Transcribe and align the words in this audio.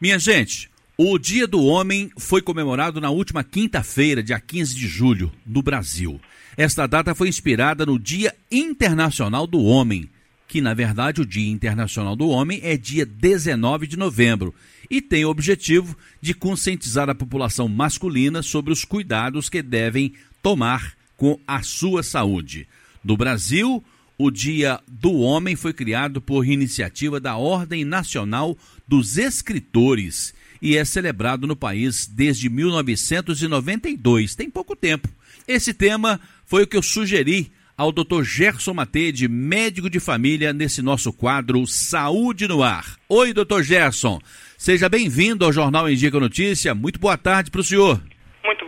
Minha 0.00 0.18
gente, 0.18 0.70
o 0.96 1.18
Dia 1.18 1.46
do 1.46 1.62
Homem 1.62 2.10
foi 2.16 2.40
comemorado 2.40 3.02
na 3.02 3.10
última 3.10 3.44
quinta-feira, 3.44 4.22
dia 4.22 4.40
15 4.40 4.74
de 4.74 4.88
julho, 4.88 5.30
no 5.44 5.60
Brasil. 5.60 6.18
Esta 6.56 6.86
data 6.86 7.14
foi 7.14 7.28
inspirada 7.28 7.84
no 7.84 7.98
Dia 7.98 8.34
Internacional 8.50 9.46
do 9.46 9.62
Homem, 9.62 10.08
que 10.48 10.62
na 10.62 10.72
verdade 10.72 11.20
o 11.20 11.26
Dia 11.26 11.50
Internacional 11.50 12.16
do 12.16 12.30
Homem 12.30 12.60
é 12.62 12.78
dia 12.78 13.04
19 13.04 13.86
de 13.86 13.98
novembro 13.98 14.54
e 14.88 15.02
tem 15.02 15.26
o 15.26 15.28
objetivo 15.28 15.94
de 16.18 16.32
conscientizar 16.32 17.10
a 17.10 17.14
população 17.14 17.68
masculina 17.68 18.40
sobre 18.42 18.72
os 18.72 18.86
cuidados 18.86 19.50
que 19.50 19.60
devem 19.60 20.14
tomar 20.42 20.94
com 21.14 21.38
a 21.46 21.62
sua 21.62 22.02
saúde. 22.02 22.66
No 23.04 23.18
Brasil, 23.18 23.84
o 24.22 24.30
Dia 24.30 24.78
do 24.86 25.14
Homem 25.14 25.56
foi 25.56 25.72
criado 25.72 26.20
por 26.20 26.46
iniciativa 26.46 27.18
da 27.18 27.38
Ordem 27.38 27.86
Nacional 27.86 28.54
dos 28.86 29.16
Escritores 29.16 30.34
e 30.60 30.76
é 30.76 30.84
celebrado 30.84 31.46
no 31.46 31.56
país 31.56 32.06
desde 32.06 32.50
1992, 32.50 34.34
tem 34.34 34.50
pouco 34.50 34.76
tempo. 34.76 35.08
Esse 35.48 35.72
tema 35.72 36.20
foi 36.44 36.64
o 36.64 36.66
que 36.66 36.76
eu 36.76 36.82
sugeri 36.82 37.50
ao 37.74 37.90
Dr. 37.90 38.22
Gerson 38.22 38.74
Matede, 38.74 39.26
médico 39.26 39.88
de 39.88 39.98
família, 39.98 40.52
nesse 40.52 40.82
nosso 40.82 41.14
quadro 41.14 41.66
Saúde 41.66 42.46
no 42.46 42.62
Ar. 42.62 42.98
Oi, 43.08 43.32
Dr. 43.32 43.62
Gerson. 43.62 44.20
Seja 44.58 44.86
bem-vindo 44.90 45.46
ao 45.46 45.52
Jornal 45.52 45.86
com 46.12 46.20
Notícia. 46.20 46.74
Muito 46.74 47.00
boa 47.00 47.16
tarde 47.16 47.50
para 47.50 47.62
o 47.62 47.64
senhor. 47.64 48.02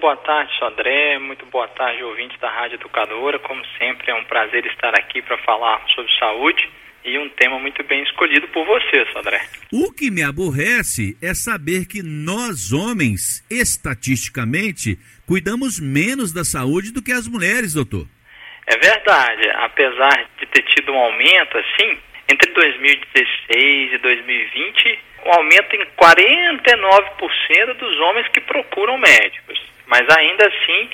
Boa 0.02 0.16
tarde, 0.16 0.52
Sodré. 0.58 1.16
Muito 1.20 1.46
boa 1.46 1.68
tarde, 1.68 2.02
ouvintes 2.02 2.36
da 2.40 2.50
Rádio 2.50 2.74
Educadora. 2.74 3.38
Como 3.38 3.64
sempre, 3.78 4.10
é 4.10 4.14
um 4.16 4.24
prazer 4.24 4.66
estar 4.66 4.92
aqui 4.98 5.22
para 5.22 5.38
falar 5.38 5.80
sobre 5.94 6.12
saúde 6.18 6.68
e 7.04 7.16
um 7.16 7.28
tema 7.28 7.56
muito 7.60 7.84
bem 7.84 8.02
escolhido 8.02 8.48
por 8.48 8.66
você, 8.66 9.06
Sodré. 9.12 9.40
O 9.72 9.92
que 9.92 10.10
me 10.10 10.24
aborrece 10.24 11.16
é 11.22 11.32
saber 11.34 11.86
que 11.86 12.02
nós, 12.02 12.72
homens, 12.72 13.46
estatisticamente, 13.48 14.98
cuidamos 15.24 15.78
menos 15.78 16.32
da 16.32 16.42
saúde 16.42 16.92
do 16.92 17.00
que 17.00 17.12
as 17.12 17.28
mulheres, 17.28 17.72
doutor. 17.72 18.04
É 18.66 18.76
verdade. 18.76 19.50
Apesar 19.50 20.26
de 20.36 20.46
ter 20.46 20.62
tido 20.62 20.90
um 20.90 20.98
aumento, 20.98 21.58
assim, 21.58 21.96
entre 22.28 22.50
2016 22.50 23.92
e 23.92 23.98
2020, 23.98 24.98
um 25.26 25.32
aumento 25.32 25.76
em 25.76 25.86
49% 25.96 27.74
dos 27.78 28.00
homens 28.00 28.26
que 28.32 28.40
procuram 28.40 28.98
médicos. 28.98 29.71
Mas 29.92 30.08
ainda 30.08 30.46
assim, 30.46 30.88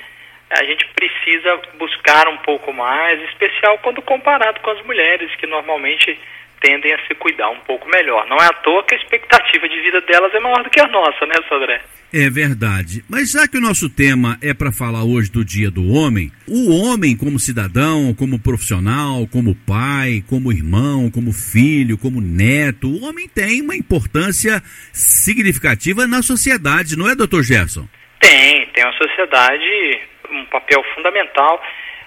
a 0.49 0.61
gente 0.65 0.85
precisa 0.93 1.57
buscar 1.77 2.27
um 2.27 2.35
pouco 2.39 2.73
mais, 2.73 3.17
especial 3.29 3.77
quando 3.77 4.01
comparado 4.01 4.59
com 4.59 4.71
as 4.71 4.85
mulheres, 4.85 5.33
que 5.37 5.47
normalmente 5.47 6.19
tendem 6.59 6.93
a 6.93 6.99
se 7.07 7.15
cuidar 7.15 7.49
um 7.49 7.61
pouco 7.61 7.87
melhor. 7.87 8.27
Não 8.27 8.35
é 8.35 8.45
à 8.45 8.51
toa 8.51 8.83
que 8.83 8.93
a 8.93 8.97
expectativa 8.97 9.69
de 9.69 9.79
vida 9.79 10.01
delas 10.01 10.33
é 10.33 10.39
maior 10.41 10.61
do 10.61 10.69
que 10.69 10.81
a 10.81 10.87
nossa, 10.89 11.25
né, 11.25 11.35
Sodré? 11.47 11.81
É 12.11 12.29
verdade. 12.29 13.01
Mas 13.07 13.31
já 13.31 13.47
que 13.47 13.57
o 13.57 13.61
nosso 13.61 13.89
tema 13.89 14.37
é 14.41 14.53
para 14.53 14.69
falar 14.69 15.05
hoje 15.05 15.31
do 15.31 15.45
Dia 15.45 15.71
do 15.71 15.93
Homem, 15.93 16.29
o 16.45 16.75
homem 16.75 17.15
como 17.15 17.39
cidadão, 17.39 18.13
como 18.13 18.37
profissional, 18.37 19.25
como 19.31 19.55
pai, 19.55 20.21
como 20.27 20.51
irmão, 20.51 21.09
como 21.09 21.31
filho, 21.31 21.97
como 21.97 22.19
neto, 22.19 22.89
o 22.89 23.05
homem 23.05 23.29
tem 23.29 23.61
uma 23.61 23.77
importância 23.77 24.61
significativa 24.91 26.05
na 26.05 26.21
sociedade, 26.21 26.97
não 26.97 27.09
é, 27.09 27.15
doutor 27.15 27.43
Gerson? 27.43 27.87
Tem, 28.19 28.58
tem 28.79 28.85
uma 28.85 28.93
sociedade, 28.93 30.01
um 30.31 30.45
papel 30.45 30.81
fundamental. 30.95 31.61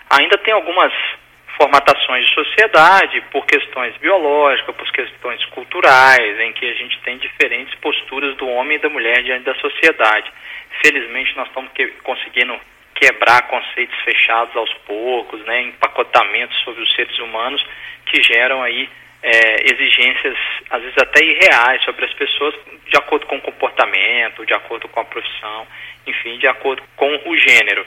Ainda 0.08 0.38
tem 0.38 0.54
algumas 0.54 0.90
formatações 1.58 2.26
de 2.26 2.34
sociedade 2.34 3.20
por 3.30 3.44
questões 3.44 3.94
biológicas, 3.98 4.74
por 4.74 4.90
questões 4.90 5.44
culturais, 5.46 6.40
em 6.40 6.52
que 6.54 6.64
a 6.64 6.74
gente 6.74 6.98
tem 7.02 7.18
diferentes 7.18 7.74
posturas 7.74 8.34
do 8.38 8.48
homem 8.48 8.78
e 8.78 8.80
da 8.80 8.88
mulher 8.88 9.22
diante 9.22 9.44
da 9.44 9.54
sociedade. 9.56 10.32
Felizmente 10.82 11.36
nós 11.36 11.46
estamos 11.48 11.70
que, 11.72 11.86
conseguindo 12.02 12.58
quebrar 12.94 13.48
conceitos 13.48 13.98
fechados 14.02 14.56
aos 14.56 14.72
poucos, 14.86 15.44
né, 15.44 15.62
empacotamentos 15.62 16.56
sobre 16.60 16.82
os 16.82 16.94
seres 16.94 17.18
humanos 17.18 17.62
que 18.06 18.22
geram 18.22 18.62
aí 18.62 18.88
é, 19.22 19.72
exigências, 19.72 20.36
às 20.70 20.82
vezes 20.82 20.98
até 20.98 21.24
irreais, 21.24 21.82
sobre 21.84 22.04
as 22.04 22.12
pessoas, 22.14 22.54
de 22.86 22.96
acordo 22.96 23.26
com 23.26 23.36
o 23.36 23.40
comportamento, 23.40 24.44
de 24.44 24.54
acordo 24.54 24.88
com 24.88 25.00
a 25.00 25.04
profissão, 25.04 25.66
enfim, 26.06 26.38
de 26.38 26.46
acordo 26.46 26.82
com 26.96 27.20
o 27.26 27.36
gênero. 27.36 27.86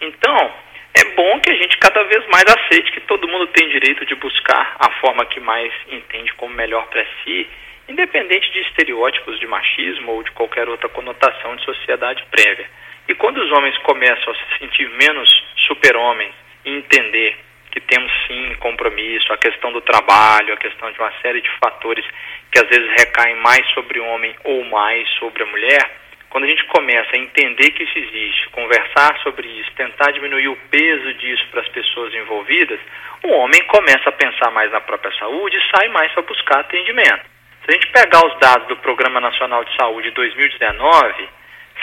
Então, 0.00 0.54
é 0.94 1.04
bom 1.14 1.40
que 1.40 1.50
a 1.50 1.54
gente 1.54 1.78
cada 1.78 2.02
vez 2.04 2.26
mais 2.28 2.44
aceite 2.46 2.92
que 2.92 3.00
todo 3.00 3.28
mundo 3.28 3.46
tem 3.48 3.68
direito 3.68 4.04
de 4.04 4.14
buscar 4.14 4.76
a 4.78 4.90
forma 5.00 5.24
que 5.26 5.40
mais 5.40 5.72
entende 5.88 6.32
como 6.34 6.54
melhor 6.54 6.86
para 6.88 7.04
si, 7.22 7.48
independente 7.88 8.50
de 8.52 8.60
estereótipos 8.60 9.38
de 9.40 9.46
machismo 9.46 10.12
ou 10.12 10.22
de 10.22 10.30
qualquer 10.32 10.68
outra 10.68 10.88
conotação 10.88 11.56
de 11.56 11.64
sociedade 11.64 12.24
prévia. 12.30 12.68
E 13.08 13.14
quando 13.14 13.38
os 13.38 13.50
homens 13.52 13.76
começam 13.78 14.32
a 14.32 14.36
se 14.36 14.58
sentir 14.58 14.88
menos 14.90 15.44
super-homens 15.56 16.34
e 16.64 16.70
entender 16.70 17.36
que 17.70 17.80
temos 17.80 18.12
sim 18.26 18.54
compromisso, 18.60 19.32
a 19.32 19.38
questão 19.38 19.72
do 19.72 19.80
trabalho, 19.80 20.52
a 20.52 20.58
questão 20.58 20.92
de 20.92 20.98
uma 20.98 21.12
série 21.22 21.40
de 21.40 21.50
fatores 21.58 22.04
que 22.50 22.58
às 22.58 22.68
vezes 22.68 22.88
recaem 22.98 23.36
mais 23.36 23.66
sobre 23.70 23.98
o 23.98 24.04
homem 24.04 24.34
ou 24.44 24.62
mais 24.66 25.08
sobre 25.18 25.42
a 25.42 25.46
mulher, 25.46 26.01
quando 26.32 26.44
a 26.44 26.48
gente 26.48 26.64
começa 26.64 27.14
a 27.14 27.18
entender 27.18 27.72
que 27.72 27.82
isso 27.82 27.98
existe, 27.98 28.48
conversar 28.48 29.20
sobre 29.22 29.46
isso, 29.48 29.70
tentar 29.76 30.10
diminuir 30.12 30.48
o 30.48 30.56
peso 30.70 31.12
disso 31.14 31.46
para 31.50 31.60
as 31.60 31.68
pessoas 31.68 32.14
envolvidas, 32.14 32.80
o 33.22 33.28
homem 33.32 33.62
começa 33.64 34.08
a 34.08 34.12
pensar 34.12 34.50
mais 34.50 34.72
na 34.72 34.80
própria 34.80 35.12
saúde 35.18 35.58
e 35.58 35.76
sai 35.76 35.88
mais 35.88 36.10
para 36.12 36.22
buscar 36.22 36.60
atendimento. 36.60 37.20
Se 37.62 37.68
a 37.68 37.72
gente 37.72 37.86
pegar 37.88 38.26
os 38.26 38.38
dados 38.40 38.66
do 38.66 38.78
Programa 38.78 39.20
Nacional 39.20 39.62
de 39.62 39.76
Saúde 39.76 40.08
de 40.08 40.14
2019, 40.14 41.28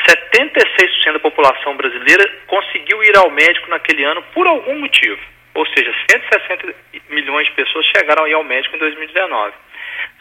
76% 0.08 1.14
da 1.14 1.20
população 1.20 1.78
brasileira 1.78 2.28
conseguiu 2.48 3.04
ir 3.04 3.16
ao 3.18 3.30
médico 3.30 3.70
naquele 3.70 4.04
ano 4.04 4.24
por 4.34 4.48
algum 4.48 4.80
motivo. 4.80 5.22
Ou 5.54 5.66
seja, 5.68 5.94
160 6.10 6.74
milhões 7.10 7.46
de 7.46 7.54
pessoas 7.54 7.86
chegaram 7.96 8.24
a 8.24 8.30
ir 8.30 8.34
ao 8.34 8.44
médico 8.44 8.76
em 8.76 8.80
2019. 8.80 9.54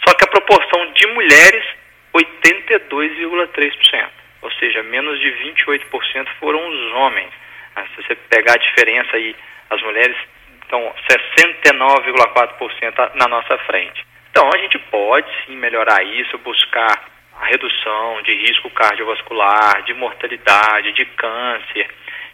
Só 0.07 0.15
que 0.15 0.25
a 0.25 0.31
proporção 0.31 0.93
de 0.93 1.07
mulheres, 1.07 1.65
82,3%. 2.13 4.18
Ou 4.43 4.51
seja, 4.53 4.83
menos 4.83 5.19
de 5.21 5.31
28% 5.31 6.29
foram 6.39 6.69
os 6.69 6.93
homens. 6.95 7.33
Ah, 7.77 7.85
se 7.95 8.03
você 8.03 8.15
pegar 8.15 8.55
a 8.55 8.59
diferença 8.59 9.17
aí, 9.17 9.37
as 9.71 9.83
mulheres 9.83 10.17
estão 10.63 10.95
69,4% 11.11 13.11
na 13.15 13.29
nossa 13.29 13.59
frente. 13.59 14.07
Então, 14.31 14.51
a 14.55 14.59
gente 14.59 14.79
pode 14.79 15.29
sim 15.45 15.57
melhorar 15.57 16.03
isso, 16.05 16.39
buscar 16.39 17.09
a 17.41 17.47
redução 17.47 18.23
de 18.23 18.33
risco 18.35 18.71
cardiovascular, 18.71 19.83
de 19.83 19.93
mortalidade, 19.95 20.93
de 20.93 21.05
câncer, 21.05 21.89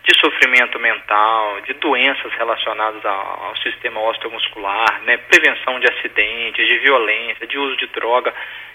de 0.05 0.21
sofrimento 0.21 0.79
mental, 0.79 1.61
de 1.63 1.73
doenças 1.75 2.33
relacionadas 2.35 3.05
ao, 3.05 3.55
sistema 3.63 4.01
osteomuscular, 4.01 5.03
né, 5.05 5.17
prevenção 5.17 5.81
de 5.81 5.91
acidentes, 5.91 6.67
de 6.67 6.79
violência, 6.81 7.47
de 7.47 7.59
uso 7.59 7.77
de 7.77 7.87
droga, 7.87 8.35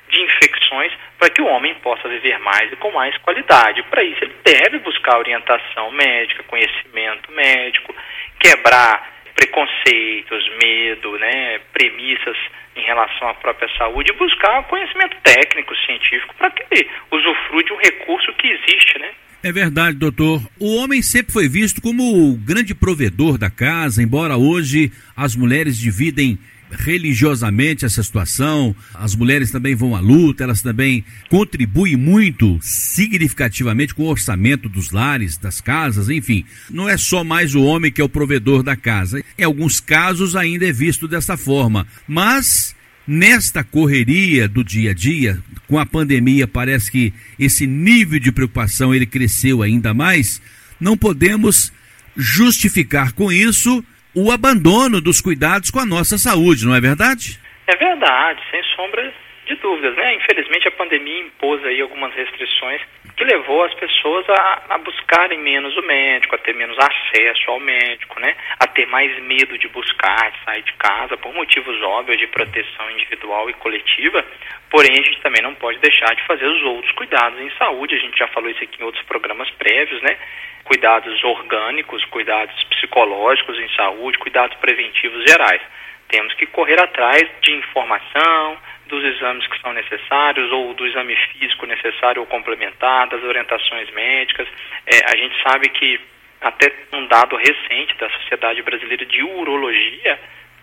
de 0.10 0.22
infecções, 0.22 0.92
para 1.18 1.30
que 1.30 1.42
o 1.42 1.48
homem 1.48 1.76
possa 1.76 2.08
viver 2.10 2.38
mais 2.40 2.72
e 2.72 2.76
com 2.76 2.92
mais 2.92 3.16
qualidade. 3.18 3.84
Para 3.84 4.04
isso, 4.04 4.24
ele 4.24 4.36
deve 4.44 4.80
buscar 4.80 5.18
orientação 5.18 5.92
médica, 5.92 6.44
conhecimento 6.44 7.32
médico, 7.32 7.96
quebrar 8.40 9.20
preconceitos, 9.36 10.50
medo, 10.62 11.18
né, 11.18 11.60
premissas 11.72 12.38
em 12.76 12.82
relação 12.82 13.30
à 13.30 13.34
própria 13.34 13.70
saúde 13.78 14.12
e 14.12 14.18
buscar 14.18 14.64
conhecimento 14.64 15.16
técnico, 15.24 15.76
científico, 15.86 16.36
para 16.36 16.52
que 16.52 16.88
usufrua 17.12 17.64
de 17.64 17.74
um 17.74 17.78
recurso 17.78 18.34
que 18.34 18.48
existe, 18.48 19.00
né? 19.00 19.12
É 19.42 19.52
verdade, 19.54 19.98
doutor. 19.98 20.42
O 20.60 20.76
homem 20.78 21.02
sempre 21.02 21.32
foi 21.32 21.48
visto 21.48 21.82
como 21.82 22.04
o 22.04 22.36
grande 22.36 22.76
provedor 22.76 23.38
da 23.38 23.50
casa, 23.50 24.04
embora 24.04 24.36
hoje 24.36 24.92
as 25.16 25.34
mulheres 25.36 25.78
dividem 25.78 26.38
religiosamente 26.72 27.86
essa 27.86 28.04
situação, 28.04 28.76
as 28.94 29.16
mulheres 29.16 29.52
também 29.52 29.76
vão 29.76 29.96
à 29.96 30.00
luta, 30.00 30.44
elas 30.44 30.62
também 30.62 31.04
contribuem 31.30 31.96
muito 31.96 32.60
significativamente 32.62 33.94
com 33.94 34.04
o 34.04 34.10
orçamento 34.10 34.70
dos 34.70 34.92
lares, 34.92 35.38
das 35.38 35.62
casas, 35.62 36.10
enfim. 36.10 36.46
Não 36.70 36.88
é 36.88 36.98
só 36.98 37.24
mais 37.24 37.56
o 37.56 37.64
homem 37.64 37.92
que 37.92 38.02
é 38.02 38.04
o 38.04 38.10
provedor 38.10 38.64
da 38.64 38.76
casa. 38.76 39.24
Em 39.38 39.44
alguns 39.44 39.80
casos 39.80 40.36
ainda 40.36 40.68
é 40.68 40.72
visto 40.72 41.08
dessa 41.08 41.36
forma, 41.36 41.88
mas 42.08 42.76
nesta 43.08 43.64
correria 43.64 44.48
do 44.48 44.64
dia 44.64 44.92
a 44.92 44.94
dia, 44.94 45.42
com 45.68 45.80
a 45.80 45.86
pandemia, 45.86 46.48
parece 46.48 46.92
que 46.92 47.14
esse 47.40 47.66
nível 47.66 48.20
de 48.20 48.32
preocupação 48.32 48.94
ele 48.94 49.06
cresceu 49.06 49.64
ainda 49.64 49.94
mais. 49.94 50.40
Não 50.80 50.96
podemos 50.96 51.72
justificar 52.16 53.14
com 53.14 53.32
isso 53.32 53.84
o 54.16 54.32
abandono 54.32 55.00
dos 55.02 55.22
cuidados 55.22 55.70
com 55.70 55.80
a 55.80 55.86
nossa 55.86 56.18
saúde, 56.18 56.66
não 56.66 56.76
é 56.76 56.82
verdade? 56.82 57.40
É 57.68 57.76
verdade, 57.76 58.42
sem 58.52 58.62
sombra 58.76 59.14
de 59.50 59.56
dúvidas, 59.56 59.96
né? 59.96 60.14
Infelizmente 60.14 60.68
a 60.68 60.72
pandemia 60.72 61.22
impôs 61.22 61.64
aí 61.66 61.82
algumas 61.82 62.14
restrições 62.14 62.82
que 63.18 63.24
levou 63.26 63.64
as 63.64 63.74
pessoas 63.74 64.30
a, 64.30 64.62
a, 64.70 64.78
buscarem 64.78 65.40
menos 65.40 65.76
o 65.76 65.82
médico, 65.82 66.36
a 66.36 66.38
ter 66.38 66.54
menos 66.54 66.78
acesso 66.78 67.52
ao 67.52 67.60
médico, 67.60 68.20
né? 68.20 68.36
A 68.60 68.68
ter 68.68 68.86
mais 68.88 69.12
medo 69.24 69.58
de 69.58 69.68
buscar, 69.68 70.32
de 70.32 70.44
sair 70.46 70.62
de 70.62 70.74
casa 70.74 71.18
por 71.18 71.34
motivos 71.34 71.82
óbvios 71.82 72.20
de 72.20 72.28
proteção 72.28 72.90
individual 72.92 73.50
e 73.50 73.54
coletiva. 73.54 74.24
Porém, 74.70 74.92
a 74.94 75.04
gente 75.04 75.20
também 75.22 75.42
não 75.42 75.56
pode 75.56 75.80
deixar 75.80 76.16
de 76.16 76.24
fazer 76.24 76.46
os 76.46 76.62
outros 76.64 76.92
cuidados 76.94 77.40
em 77.42 77.50
saúde. 77.58 77.96
A 77.96 78.00
gente 78.00 78.18
já 78.18 78.28
falou 78.28 78.50
isso 78.50 78.64
aqui 78.64 78.82
em 78.82 78.86
outros 78.86 79.04
programas 79.06 79.50
prévios, 79.52 80.02
né? 80.02 80.16
Cuidados 80.64 81.22
orgânicos, 81.24 82.06
cuidados 82.06 82.64
psicológicos 82.66 83.60
em 83.60 83.68
saúde, 83.76 84.20
cuidados 84.20 84.56
preventivos 84.58 85.26
gerais. 85.28 85.62
Temos 86.08 86.34
que 86.36 86.46
correr 86.46 86.80
atrás 86.80 87.28
de 87.42 87.52
informação, 87.52 88.58
dos 88.90 89.06
exames 89.06 89.48
que 89.48 89.62
são 89.62 89.72
necessários, 89.72 90.52
ou 90.52 90.74
do 90.74 90.86
exame 90.86 91.16
físico 91.16 91.66
necessário 91.66 92.22
ou 92.22 92.28
complementar, 92.28 93.08
das 93.08 93.24
orientações 93.24 93.90
médicas. 93.92 94.50
É, 94.86 95.14
a 95.14 95.16
gente 95.16 95.42
sabe 95.42 95.70
que, 95.70 95.98
até 96.42 96.70
um 96.94 97.08
dado 97.08 97.38
recente 97.38 97.96
da 97.98 98.10
Sociedade 98.10 98.62
Brasileira 98.62 99.06
de 99.06 99.24
Urologia, 99.24 100.20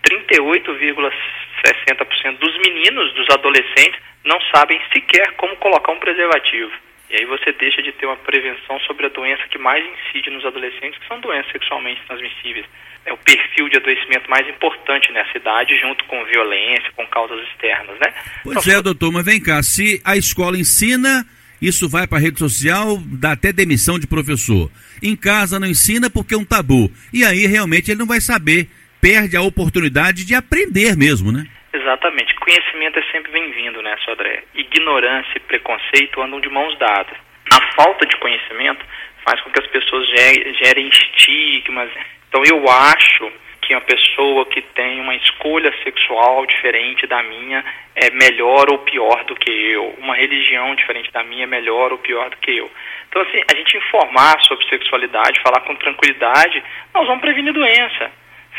38,60% 0.07 2.37
dos 2.37 2.55
meninos, 2.59 3.11
dos 3.13 3.27
adolescentes, 3.29 3.99
não 4.23 4.39
sabem 4.53 4.79
sequer 4.93 5.31
como 5.33 5.57
colocar 5.57 5.91
um 5.91 5.99
preservativo. 5.99 6.71
E 7.09 7.15
aí 7.15 7.25
você 7.25 7.51
deixa 7.53 7.81
de 7.81 7.93
ter 7.93 8.05
uma 8.05 8.17
prevenção 8.17 8.77
sobre 8.81 9.05
a 9.05 9.09
doença 9.09 9.47
que 9.47 9.57
mais 9.57 9.81
incide 9.85 10.29
nos 10.29 10.45
adolescentes, 10.45 10.99
que 10.99 11.07
são 11.07 11.21
doenças 11.21 11.49
sexualmente 11.53 12.01
transmissíveis. 12.05 12.65
É 13.07 13.13
o 13.13 13.17
perfil 13.17 13.69
de 13.69 13.77
adoecimento 13.77 14.29
mais 14.29 14.47
importante 14.49 15.11
nessa 15.13 15.37
idade, 15.37 15.79
junto 15.79 16.03
com 16.05 16.23
violência, 16.25 16.91
com 16.93 17.07
causas 17.07 17.41
externas, 17.47 17.97
né? 17.99 18.13
Pois 18.43 18.57
então, 18.57 18.79
é, 18.79 18.81
doutor, 18.81 19.13
mas 19.13 19.25
vem 19.25 19.41
cá, 19.41 19.63
se 19.63 20.01
a 20.03 20.17
escola 20.17 20.57
ensina, 20.57 21.25
isso 21.61 21.87
vai 21.87 22.05
para 22.05 22.17
a 22.17 22.21
rede 22.21 22.37
social, 22.37 22.97
dá 23.05 23.31
até 23.31 23.53
demissão 23.53 23.97
de 23.97 24.05
professor. 24.05 24.69
Em 25.01 25.15
casa 25.15 25.57
não 25.57 25.67
ensina 25.67 26.09
porque 26.09 26.35
é 26.35 26.37
um 26.37 26.43
tabu. 26.43 26.91
E 27.13 27.23
aí 27.23 27.47
realmente 27.47 27.89
ele 27.89 27.99
não 27.99 28.05
vai 28.05 28.19
saber, 28.19 28.67
perde 29.01 29.37
a 29.37 29.41
oportunidade 29.41 30.25
de 30.25 30.35
aprender 30.35 30.97
mesmo, 30.97 31.31
né? 31.31 31.47
Exatamente. 31.73 32.35
Conhecimento 32.35 32.99
é 32.99 33.03
sempre 33.11 33.31
bem-vindo, 33.31 33.81
né, 33.81 33.95
Sodré? 34.03 34.43
Ignorância 34.53 35.37
e 35.37 35.39
preconceito 35.39 36.21
andam 36.21 36.41
de 36.41 36.49
mãos 36.49 36.77
dadas. 36.77 37.17
A 37.53 37.61
falta 37.73 38.05
de 38.05 38.17
conhecimento 38.17 38.85
faz 39.23 39.39
com 39.41 39.49
que 39.49 39.59
as 39.59 39.67
pessoas 39.67 40.07
gerem 40.09 40.89
estigmas. 40.89 41.89
Então, 42.29 42.43
eu 42.45 42.69
acho 42.69 43.31
que 43.67 43.73
uma 43.73 43.81
pessoa 43.81 44.45
que 44.45 44.61
tem 44.61 45.01
uma 45.01 45.13
escolha 45.15 45.73
sexual 45.83 46.45
diferente 46.45 47.05
da 47.05 47.21
minha 47.21 47.63
é 47.95 48.09
melhor 48.11 48.71
ou 48.71 48.79
pior 48.79 49.25
do 49.25 49.35
que 49.35 49.51
eu. 49.51 49.93
Uma 49.99 50.15
religião 50.15 50.73
diferente 50.75 51.11
da 51.11 51.21
minha 51.23 51.43
é 51.43 51.47
melhor 51.47 51.91
ou 51.91 51.97
pior 51.97 52.29
do 52.29 52.37
que 52.37 52.57
eu. 52.57 52.71
Então, 53.09 53.21
assim, 53.21 53.41
a 53.51 53.57
gente 53.57 53.75
informar 53.75 54.39
sobre 54.41 54.67
sexualidade, 54.69 55.41
falar 55.41 55.61
com 55.61 55.75
tranquilidade, 55.75 56.63
nós 56.93 57.05
vamos 57.07 57.21
prevenir 57.21 57.51
doença. 57.51 58.09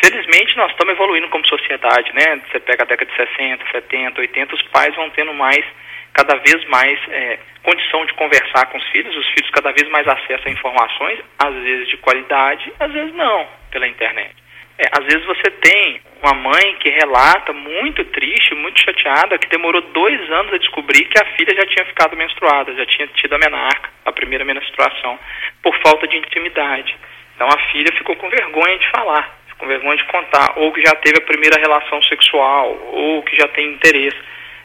Felizmente 0.02 0.56
nós 0.56 0.70
estamos 0.70 0.94
evoluindo 0.94 1.28
como 1.28 1.46
sociedade, 1.46 2.12
né? 2.14 2.40
Você 2.50 2.60
pega 2.60 2.84
a 2.84 2.86
década 2.86 3.10
de 3.10 3.16
60, 3.16 3.64
70, 3.72 4.20
80, 4.20 4.54
os 4.54 4.62
pais 4.64 4.94
vão 4.94 5.10
tendo 5.10 5.32
mais, 5.34 5.64
cada 6.12 6.36
vez 6.36 6.64
mais 6.66 6.98
é, 7.08 7.38
condição 7.62 8.04
de 8.04 8.14
conversar 8.14 8.66
com 8.66 8.78
os 8.78 8.88
filhos, 8.90 9.16
os 9.16 9.26
filhos 9.30 9.50
cada 9.50 9.72
vez 9.72 9.88
mais 9.88 10.06
acesso 10.06 10.46
a 10.46 10.50
informações, 10.50 11.18
às 11.38 11.54
vezes 11.54 11.88
de 11.88 11.96
qualidade, 11.96 12.72
às 12.78 12.92
vezes 12.92 13.12
não, 13.14 13.48
pela 13.70 13.86
internet. 13.86 14.34
É, 14.78 14.84
às 14.92 15.04
vezes 15.04 15.24
você 15.24 15.50
tem 15.50 16.00
uma 16.22 16.34
mãe 16.34 16.76
que 16.80 16.88
relata 16.88 17.52
muito 17.52 18.04
triste, 18.06 18.54
muito 18.54 18.80
chateada, 18.80 19.38
que 19.38 19.48
demorou 19.48 19.80
dois 19.80 20.30
anos 20.30 20.52
a 20.52 20.58
descobrir 20.58 21.04
que 21.06 21.20
a 21.20 21.26
filha 21.36 21.54
já 21.54 21.66
tinha 21.66 21.84
ficado 21.86 22.16
menstruada, 22.16 22.74
já 22.74 22.86
tinha 22.86 23.08
tido 23.08 23.34
a 23.34 23.38
menarca, 23.38 23.90
a 24.04 24.12
primeira 24.12 24.44
menstruação, 24.44 25.18
por 25.62 25.76
falta 25.82 26.06
de 26.06 26.16
intimidade. 26.16 26.96
Então 27.34 27.48
a 27.48 27.58
filha 27.72 27.92
ficou 27.96 28.14
com 28.16 28.28
vergonha 28.28 28.78
de 28.78 28.88
falar 28.90 29.38
com 29.58 29.66
vergonha 29.66 29.96
de 29.96 30.04
contar, 30.04 30.52
ou 30.56 30.72
que 30.72 30.80
já 30.80 30.94
teve 30.94 31.18
a 31.18 31.26
primeira 31.26 31.60
relação 31.60 32.00
sexual, 32.02 32.78
ou 32.92 33.22
que 33.22 33.36
já 33.36 33.48
tem 33.48 33.72
interesse. 33.72 34.16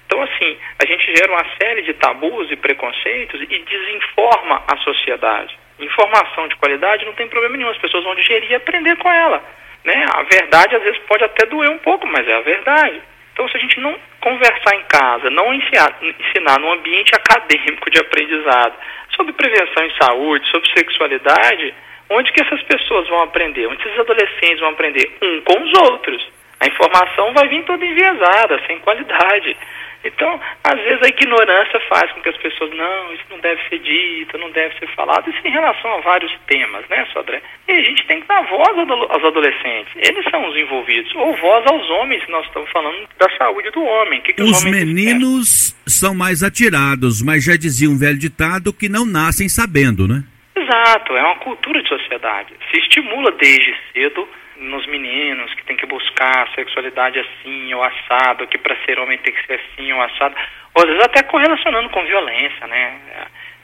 Então, 0.06 0.22
assim, 0.22 0.58
a 0.80 0.86
gente 0.86 1.16
gera 1.16 1.32
uma 1.32 1.46
série 1.60 1.82
de 1.82 1.94
tabus 1.96 2.50
e 2.52 2.56
preconceitos 2.56 3.42
e 3.42 3.60
desinforma 3.60 4.64
a 4.68 4.78
sociedade. 4.78 5.58
Informação 5.80 6.48
de 6.48 6.56
qualidade 6.56 7.06
não 7.06 7.14
tem 7.14 7.28
problema 7.28 7.58
nenhum, 7.58 7.70
as 7.70 7.78
pessoas 7.78 8.04
vão 8.04 8.16
digerir 8.16 8.52
e 8.52 8.56
aprender 8.56 8.96
com 8.98 9.12
ela. 9.12 9.44
Né? 9.84 10.06
A 10.14 10.24
verdade, 10.24 10.75
às 10.75 10.84
vezes, 10.84 11.00
pode 11.08 11.24
até 11.24 11.46
doer 11.46 11.70
um 11.70 11.80
pouco, 11.80 12.08
mas 12.08 12.28
é 12.28 12.36
a 12.36 12.42
verdade. 12.42 13.02
Então, 13.34 13.48
se 13.50 13.58
a 13.58 13.60
gente 13.60 13.80
não 13.80 13.96
conversar 14.22 14.75
em 14.75 14.84
casa, 14.84 15.30
não 15.30 15.54
ensinar, 15.54 15.98
ensinar 16.02 16.60
num 16.60 16.72
ambiente 16.72 17.12
acadêmico 17.16 17.90
de 17.90 18.00
aprendizado 18.00 18.75
sobre 19.16 19.34
prevenção 19.34 19.86
em 19.86 19.94
saúde, 19.96 20.48
sobre 20.52 20.70
sexualidade, 20.70 21.74
Onde 22.10 22.31
que 22.31 22.42
essas 22.42 22.62
pessoas 22.64 23.08
vão 23.08 23.22
aprender? 23.22 23.66
Onde 23.66 23.81
esses 23.81 24.00
adolescentes 24.00 24.60
vão 24.60 24.70
aprender? 24.70 25.18
Um 25.22 25.42
com 25.42 25.64
os 25.64 25.74
outros. 25.90 26.31
A 26.60 26.68
informação 26.68 27.34
vai 27.34 27.48
vir 27.48 27.64
toda 27.64 27.84
enviesada, 27.84 28.62
sem 28.68 28.80
qualidade. 28.80 29.58
Então, 30.04 30.40
às 30.64 30.80
vezes 30.82 31.02
a 31.02 31.08
ignorância 31.08 31.80
faz 31.88 32.12
com 32.12 32.22
que 32.22 32.30
as 32.30 32.38
pessoas, 32.38 32.72
não, 32.76 33.14
isso 33.14 33.24
não 33.30 33.40
deve 33.40 33.62
ser 33.70 33.80
dito, 33.80 34.38
não 34.38 34.52
deve 34.52 34.78
ser 34.78 34.88
falado, 34.96 35.30
isso 35.30 35.40
em 35.46 35.52
relação 35.52 35.94
a 35.94 36.02
vários 36.02 36.32
temas, 36.48 36.88
né, 36.90 37.08
Sodré? 37.14 37.42
E 37.68 37.72
a 37.72 37.82
gente 37.82 38.06
tem 38.06 38.20
que 38.20 38.28
dar 38.28 38.42
voz 38.42 38.78
aos 38.78 39.24
adolescentes, 39.24 39.94
eles 39.96 40.26
são 40.30 40.46
os 40.48 40.56
envolvidos, 40.58 41.14
ou 41.16 41.36
voz 41.38 41.66
aos 41.68 41.90
homens, 41.90 42.28
nós 42.28 42.46
estamos 42.46 42.70
falando 42.72 43.08
da 43.18 43.30
saúde 43.38 43.72
do 43.72 43.84
homem. 43.84 44.22
Que 44.22 44.34
que 44.34 44.44
os, 44.44 44.58
os 44.58 44.64
meninos 44.66 45.74
são 45.88 46.14
mais 46.14 46.44
atirados, 46.44 47.22
mas 47.22 47.46
já 47.46 47.56
dizia 47.56 47.90
um 47.90 47.98
velho 47.98 48.18
ditado 48.18 48.74
que 48.74 48.90
não 48.90 49.06
nascem 49.06 49.48
sabendo, 49.48 50.08
né? 50.08 50.24
Exato, 50.56 51.16
é 51.16 51.24
uma 51.24 51.38
cultura 51.38 51.82
de 51.82 51.90
sociedade. 51.90 52.54
Se 52.72 52.78
estimula 52.78 53.32
desde 53.32 53.76
cedo 53.92 54.28
nos 54.63 54.86
meninos 54.88 55.54
que 55.54 55.63
tem 55.65 55.75
que 55.75 55.86
buscar 55.86 56.44
a 56.44 56.56
sexualidade 56.56 57.19
assim 57.19 57.74
ou 57.74 57.83
assado, 57.83 58.48
que 58.48 58.57
para 58.57 58.75
ser 58.86 59.00
homem 59.00 59.18
tem 59.19 59.33
que 59.33 59.45
ser 59.45 59.60
assim 59.60 59.92
ou 59.92 60.01
assado, 60.01 60.36
ou 60.74 60.83
às 60.83 60.89
vezes 60.89 61.04
até 61.04 61.24
correlacionando 61.24 61.89
com 61.89 62.04
violência, 62.04 62.65
né? 62.68 63.00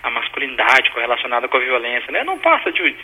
A 0.04 0.10
masculinidade 0.10 0.92
correlacionada 0.92 1.48
com 1.48 1.58
a 1.58 1.62
violência, 1.62 2.12
né? 2.12 2.24
Não 2.24 2.38
passa 2.40 2.72
de, 2.72 2.96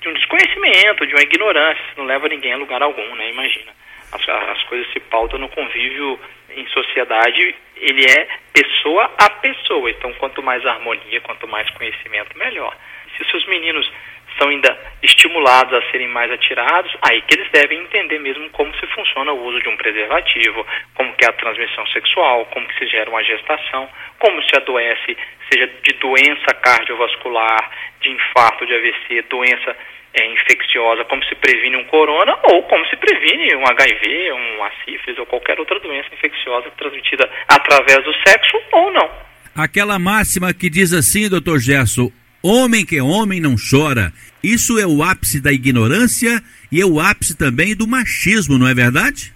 de 0.00 0.08
um 0.08 0.12
desconhecimento, 0.14 1.06
de 1.06 1.14
uma 1.14 1.22
ignorância, 1.22 1.82
isso 1.82 1.98
não 1.98 2.04
leva 2.04 2.28
ninguém 2.28 2.52
a 2.52 2.56
lugar 2.56 2.82
algum, 2.82 3.14
né? 3.16 3.30
Imagina. 3.30 3.72
As, 4.12 4.28
as 4.28 4.62
coisas 4.64 4.92
se 4.92 5.00
pautam 5.00 5.38
no 5.38 5.48
convívio 5.48 6.18
em 6.50 6.66
sociedade, 6.68 7.54
ele 7.76 8.04
é 8.04 8.28
pessoa 8.52 9.10
a 9.18 9.30
pessoa. 9.30 9.90
Então, 9.90 10.12
quanto 10.14 10.42
mais 10.42 10.64
harmonia, 10.64 11.20
quanto 11.22 11.48
mais 11.48 11.68
conhecimento, 11.70 12.36
melhor 12.38 12.76
se 13.16 13.24
seus 13.30 13.46
meninos 13.46 13.90
são 14.38 14.48
ainda 14.48 14.76
estimulados 15.02 15.72
a 15.74 15.90
serem 15.90 16.08
mais 16.08 16.30
atirados, 16.30 16.92
aí 17.02 17.20
que 17.22 17.34
eles 17.34 17.50
devem 17.52 17.80
entender 17.80 18.18
mesmo 18.18 18.48
como 18.50 18.74
se 18.76 18.86
funciona 18.88 19.32
o 19.32 19.44
uso 19.44 19.60
de 19.60 19.68
um 19.68 19.76
preservativo, 19.76 20.66
como 20.94 21.12
que 21.14 21.24
é 21.24 21.28
a 21.28 21.32
transmissão 21.32 21.86
sexual, 21.88 22.46
como 22.46 22.66
que 22.66 22.78
se 22.78 22.86
gera 22.88 23.10
uma 23.10 23.22
gestação, 23.22 23.88
como 24.18 24.42
se 24.42 24.56
adoece, 24.56 25.16
seja 25.50 25.66
de 25.82 25.92
doença 25.94 26.54
cardiovascular, 26.60 27.70
de 28.00 28.10
infarto, 28.10 28.66
de 28.66 28.74
AVC, 28.74 29.22
doença 29.28 29.76
é, 30.14 30.26
infecciosa, 30.26 31.04
como 31.04 31.24
se 31.24 31.34
previne 31.34 31.76
um 31.76 31.84
corona 31.84 32.38
ou 32.44 32.62
como 32.64 32.86
se 32.86 32.96
previne 32.96 33.54
um 33.56 33.66
HIV, 33.66 34.32
um 34.32 34.68
sífilis 34.84 35.18
ou 35.18 35.26
qualquer 35.26 35.58
outra 35.58 35.78
doença 35.80 36.08
infecciosa 36.12 36.70
transmitida 36.76 37.28
através 37.48 38.02
do 38.04 38.12
sexo 38.26 38.60
ou 38.72 38.92
não. 38.92 39.10
Aquela 39.56 39.98
máxima 39.98 40.52
que 40.52 40.68
diz 40.68 40.92
assim, 40.92 41.28
doutor 41.28 41.58
Gerson, 41.60 42.10
Homem 42.46 42.84
que 42.84 42.98
é 42.98 43.02
homem 43.02 43.40
não 43.40 43.56
chora. 43.56 44.12
Isso 44.44 44.78
é 44.78 44.84
o 44.84 45.02
ápice 45.02 45.40
da 45.40 45.50
ignorância 45.50 46.44
e 46.70 46.78
é 46.78 46.84
o 46.84 47.00
ápice 47.00 47.32
também 47.32 47.74
do 47.74 47.88
machismo, 47.88 48.58
não 48.58 48.68
é 48.68 48.74
verdade? 48.74 49.32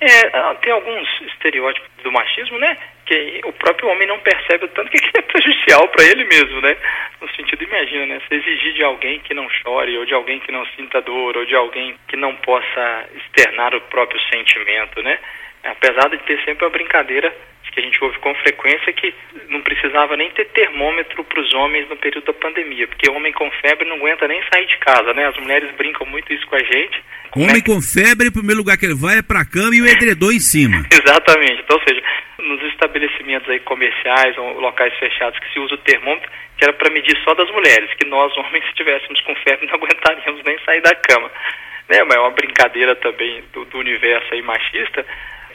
É, 0.00 0.26
ah, 0.32 0.56
tem 0.62 0.72
alguns 0.72 1.06
estereótipos 1.28 1.90
do 2.02 2.10
machismo, 2.10 2.58
né? 2.58 2.74
Que 3.04 3.42
o 3.44 3.52
próprio 3.52 3.90
homem 3.90 4.08
não 4.08 4.18
percebe 4.20 4.64
o 4.64 4.68
tanto 4.68 4.90
que 4.90 4.96
é 5.18 5.20
prejudicial 5.20 5.88
para 5.88 6.06
ele 6.06 6.24
mesmo, 6.24 6.58
né? 6.62 6.74
No 7.20 7.28
sentido, 7.34 7.64
imagina, 7.64 8.06
né? 8.06 8.22
Se 8.26 8.34
exigir 8.34 8.72
de 8.72 8.82
alguém 8.82 9.20
que 9.20 9.34
não 9.34 9.46
chore, 9.50 9.98
ou 9.98 10.06
de 10.06 10.14
alguém 10.14 10.40
que 10.40 10.50
não 10.50 10.64
sinta 10.74 11.02
dor, 11.02 11.36
ou 11.36 11.44
de 11.44 11.54
alguém 11.54 11.96
que 12.08 12.16
não 12.16 12.34
possa 12.36 13.04
externar 13.14 13.74
o 13.74 13.80
próprio 13.82 14.18
sentimento, 14.32 15.02
né? 15.02 15.18
Apesar 15.64 16.08
de 16.08 16.16
ter 16.24 16.42
sempre 16.46 16.64
a 16.64 16.70
brincadeira 16.70 17.30
que 17.78 17.80
a 17.80 17.84
gente 17.84 18.04
ouve 18.04 18.18
com 18.18 18.34
frequência 18.36 18.92
que 18.92 19.14
não 19.48 19.60
precisava 19.62 20.16
nem 20.16 20.30
ter 20.30 20.46
termômetro 20.46 21.22
para 21.22 21.40
os 21.40 21.54
homens 21.54 21.88
no 21.88 21.96
período 21.96 22.24
da 22.24 22.32
pandemia, 22.32 22.88
porque 22.88 23.10
homem 23.10 23.32
com 23.32 23.48
febre 23.62 23.88
não 23.88 23.96
aguenta 23.96 24.26
nem 24.26 24.42
sair 24.52 24.66
de 24.66 24.76
casa, 24.78 25.14
né? 25.14 25.26
As 25.28 25.36
mulheres 25.38 25.70
brincam 25.76 26.06
muito 26.06 26.32
isso 26.32 26.46
com 26.46 26.56
a 26.56 26.62
gente. 26.62 27.02
Homem 27.36 27.56
é 27.56 27.62
com 27.62 27.80
febre, 27.80 28.28
o 28.28 28.32
primeiro 28.32 28.58
lugar 28.58 28.76
que 28.76 28.86
ele 28.86 28.98
vai 28.98 29.18
é 29.18 29.22
para 29.22 29.40
a 29.40 29.46
cama 29.46 29.74
e 29.74 29.82
o 29.82 29.86
edredom 29.86 30.32
em 30.32 30.40
cima. 30.40 30.84
Exatamente. 30.90 31.62
Então, 31.62 31.76
ou 31.76 31.82
seja, 31.86 32.02
nos 32.38 32.62
estabelecimentos 32.72 33.48
aí 33.48 33.60
comerciais 33.60 34.36
ou 34.38 34.58
locais 34.60 34.92
fechados 34.98 35.38
que 35.38 35.52
se 35.52 35.60
usa 35.60 35.74
o 35.74 35.78
termômetro, 35.78 36.28
que 36.56 36.64
era 36.64 36.72
para 36.72 36.90
medir 36.90 37.16
só 37.22 37.34
das 37.34 37.50
mulheres, 37.50 37.94
que 37.94 38.06
nós 38.06 38.36
homens 38.36 38.64
se 38.66 38.74
tivéssemos 38.74 39.20
com 39.20 39.34
febre 39.36 39.66
não 39.66 39.74
aguentaríamos 39.74 40.42
nem 40.44 40.58
sair 40.64 40.80
da 40.80 40.94
cama. 40.96 41.30
Né? 41.88 42.02
Mas 42.02 42.16
é 42.16 42.20
uma 42.20 42.30
brincadeira 42.30 42.96
também 42.96 43.44
do, 43.52 43.64
do 43.66 43.78
universo 43.78 44.34
aí 44.34 44.42
machista 44.42 45.06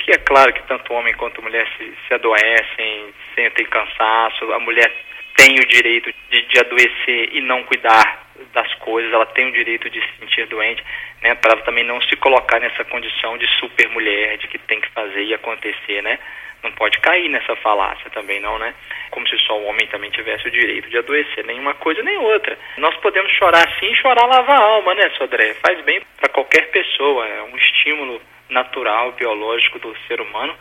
que 0.03 0.11
é 0.11 0.17
claro 0.17 0.53
que 0.53 0.61
tanto 0.63 0.93
homem 0.93 1.13
quanto 1.13 1.41
mulher 1.41 1.65
se, 1.77 1.93
se 2.07 2.13
adoecem, 2.13 3.13
sentem 3.33 3.65
cansaço, 3.65 4.51
a 4.51 4.59
mulher 4.59 4.91
tem 5.35 5.55
o 5.55 5.65
direito 5.65 6.13
de, 6.29 6.41
de 6.41 6.59
adoecer 6.59 7.29
e 7.31 7.41
não 7.41 7.63
cuidar 7.63 8.27
das 8.53 8.73
coisas, 8.75 9.11
ela 9.13 9.25
tem 9.27 9.47
o 9.47 9.51
direito 9.51 9.89
de 9.89 9.99
se 10.01 10.19
sentir 10.19 10.45
doente, 10.47 10.83
né, 11.21 11.33
para 11.35 11.53
ela 11.53 11.61
também 11.61 11.83
não 11.83 12.01
se 12.01 12.15
colocar 12.17 12.59
nessa 12.59 12.83
condição 12.83 13.37
de 13.37 13.47
super 13.59 13.87
mulher, 13.89 14.37
de 14.37 14.47
que 14.47 14.57
tem 14.57 14.81
que 14.81 14.89
fazer 14.89 15.23
e 15.23 15.33
acontecer, 15.33 16.03
né? 16.03 16.19
Não 16.61 16.71
pode 16.71 16.97
cair 16.99 17.27
nessa 17.29 17.55
falácia 17.57 18.09
também 18.11 18.39
não, 18.39 18.57
né? 18.57 18.73
Como 19.11 19.27
se 19.27 19.37
só 19.39 19.57
o 19.57 19.65
homem 19.65 19.85
também 19.87 20.09
tivesse 20.11 20.47
o 20.47 20.51
direito 20.51 20.89
de 20.89 20.97
adoecer, 20.97 21.45
nenhuma 21.45 21.73
coisa 21.73 22.01
nem 22.03 22.17
outra. 22.17 22.57
Nós 22.77 22.95
podemos 22.97 23.31
chorar 23.33 23.69
sim 23.79 23.93
chorar 23.95 24.25
lava 24.25 24.53
a 24.53 24.63
alma, 24.63 24.93
né, 24.95 25.09
Sodré? 25.17 25.53
Faz 25.55 25.81
bem 25.81 26.01
para 26.17 26.29
qualquer 26.29 26.71
pessoa, 26.71 27.27
é 27.27 27.43
um 27.43 27.57
estímulo 27.57 28.21
natural, 28.53 29.11
biológico 29.13 29.79
do 29.79 29.93
ser 30.07 30.21
humano 30.21 30.53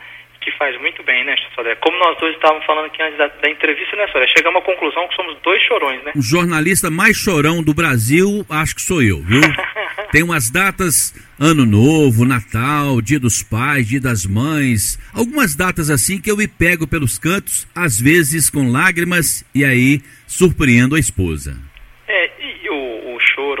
que 0.43 0.51
faz 0.57 0.79
muito 0.81 1.01
bem, 1.03 1.23
né, 1.23 1.35
Sodré? 1.55 1.75
Como 1.75 1.97
nós 1.97 2.17
dois 2.19 2.35
estávamos 2.35 2.65
falando 2.65 2.87
aqui 2.87 3.01
antes 3.01 3.17
da, 3.17 3.27
da 3.27 3.49
entrevista, 3.49 3.95
né, 3.95 4.05
Sodré? 4.07 4.27
Chegamos 4.27 4.61
à 4.61 4.65
conclusão 4.65 5.07
que 5.07 5.15
somos 5.15 5.37
dois 5.41 5.61
chorões, 5.63 6.03
né? 6.03 6.11
O 6.15 6.21
jornalista 6.21 6.91
mais 6.91 7.15
chorão 7.15 7.63
do 7.63 7.73
Brasil, 7.73 8.45
acho 8.49 8.75
que 8.75 8.81
sou 8.81 9.01
eu, 9.01 9.21
viu? 9.21 9.41
Tem 10.11 10.21
umas 10.21 10.51
datas, 10.51 11.13
Ano 11.39 11.65
Novo, 11.65 12.25
Natal, 12.25 13.01
Dia 13.01 13.19
dos 13.19 13.41
Pais, 13.41 13.87
Dia 13.87 14.01
das 14.01 14.25
Mães, 14.25 14.99
algumas 15.13 15.55
datas 15.55 15.89
assim 15.89 16.21
que 16.21 16.29
eu 16.29 16.37
me 16.37 16.47
pego 16.47 16.87
pelos 16.87 17.17
cantos, 17.17 17.67
às 17.73 17.99
vezes 17.99 18.49
com 18.49 18.69
lágrimas, 18.69 19.43
e 19.55 19.63
aí 19.63 20.01
surpreendo 20.27 20.95
a 20.95 20.99
esposa. 20.99 21.57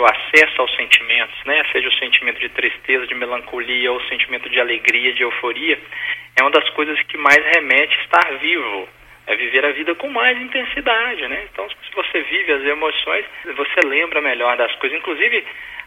O, 0.03 0.05
acesso 0.05 0.61
aos 0.61 0.75
sentimentos, 0.75 1.35
né? 1.45 1.63
Seja 1.71 1.87
o 1.87 1.93
sentimento 1.93 2.39
de 2.39 2.49
tristeza, 2.49 3.07
de 3.07 3.15
melancolia, 3.15 3.91
ou 3.91 3.97
o 3.97 4.07
sentimento 4.07 4.49
de 4.49 4.59
alegria, 4.59 5.13
de 5.13 5.23
euforia, 5.23 5.79
é 6.37 6.41
uma 6.41 6.51
das 6.51 6.69
coisas 6.71 7.01
que 7.03 7.17
mais 7.17 7.39
remete 7.55 7.97
estar 8.01 8.37
vivo. 8.39 8.87
É 9.25 9.35
viver 9.37 9.65
a 9.65 9.71
vida 9.71 9.95
com 9.95 10.09
mais 10.09 10.37
intensidade, 10.41 11.25
né? 11.29 11.47
Então, 11.49 11.69
se 11.69 11.95
você 11.95 12.21
vive 12.23 12.51
as 12.51 12.63
emoções, 12.63 13.25
você 13.55 13.87
lembra 13.87 14.19
melhor 14.19 14.57
das 14.57 14.75
coisas. 14.75 14.99
Inclusive, 14.99 15.45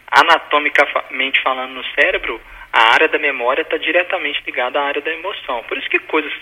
anatomicamente 0.09 1.39
falando 1.41 1.73
no 1.73 1.85
cérebro, 1.93 2.41
a 2.73 2.93
área 2.93 3.07
da 3.07 3.19
memória 3.19 3.61
está 3.61 3.77
diretamente 3.77 4.41
ligada 4.45 4.79
à 4.79 4.85
área 4.85 5.01
da 5.01 5.13
emoção. 5.13 5.63
Por 5.63 5.77
isso 5.77 5.89
que 5.89 5.99
coisas 5.99 6.33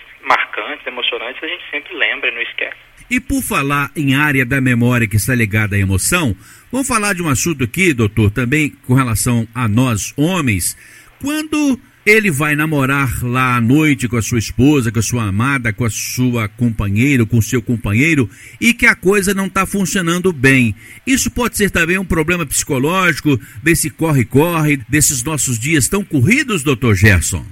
marcantes, 0.56 0.88
emocionantes, 0.88 1.44
a 1.44 1.48
gente 1.48 1.64
sempre 1.70 1.94
lembra 1.96 2.30
e 2.30 2.34
não 2.34 2.42
esquece. 2.42 2.78
E 3.10 3.20
por 3.20 3.42
falar 3.42 3.92
em 3.96 4.16
área 4.16 4.46
da 4.46 4.60
memória 4.60 5.08
que 5.08 5.18
está 5.18 5.36
ligada 5.36 5.76
à 5.76 5.80
emoção, 5.80 6.36
vamos 6.72 6.88
falar 6.88 7.14
de 7.14 7.22
um 7.22 7.30
assunto 7.30 7.64
aqui, 7.64 7.94
doutor, 7.94 8.32
também 8.32 8.70
com 8.86 8.94
relação 8.94 9.48
a 9.54 9.68
nós 9.68 10.14
homens. 10.18 10.76
Quando 11.22 11.80
ele 12.06 12.30
vai 12.32 12.56
namorar 12.56 13.24
lá 13.24 13.56
à 13.56 13.62
noite 13.62 14.08
com 14.08 14.16
a 14.16 14.22
sua 14.22 14.38
esposa, 14.40 14.92
com 14.92 15.00
a 15.00 15.04
sua 15.04 15.24
amada, 15.24 15.74
com 15.74 15.86
a 15.86 15.90
sua 15.90 16.48
companheira, 16.48 17.26
com 17.26 17.38
o 17.38 17.44
seu 17.44 17.62
companheiro, 17.62 18.30
e 18.62 18.74
que 18.74 18.86
a 18.86 18.96
coisa 18.96 19.34
não 19.34 19.48
está 19.48 19.66
funcionando 19.66 20.32
bem. 20.32 20.76
Isso 21.06 21.32
pode 21.32 21.58
ser 21.58 21.72
também 21.72 21.98
um 21.98 22.06
problema 22.06 22.46
psicológico 22.46 23.40
desse 23.62 23.90
corre-corre, 23.90 24.78
desses 24.88 25.24
nossos 25.24 25.60
dias 25.60 25.88
tão 25.88 26.04
corridos, 26.04 26.64
doutor 26.64 26.96
Gerson? 26.96 27.46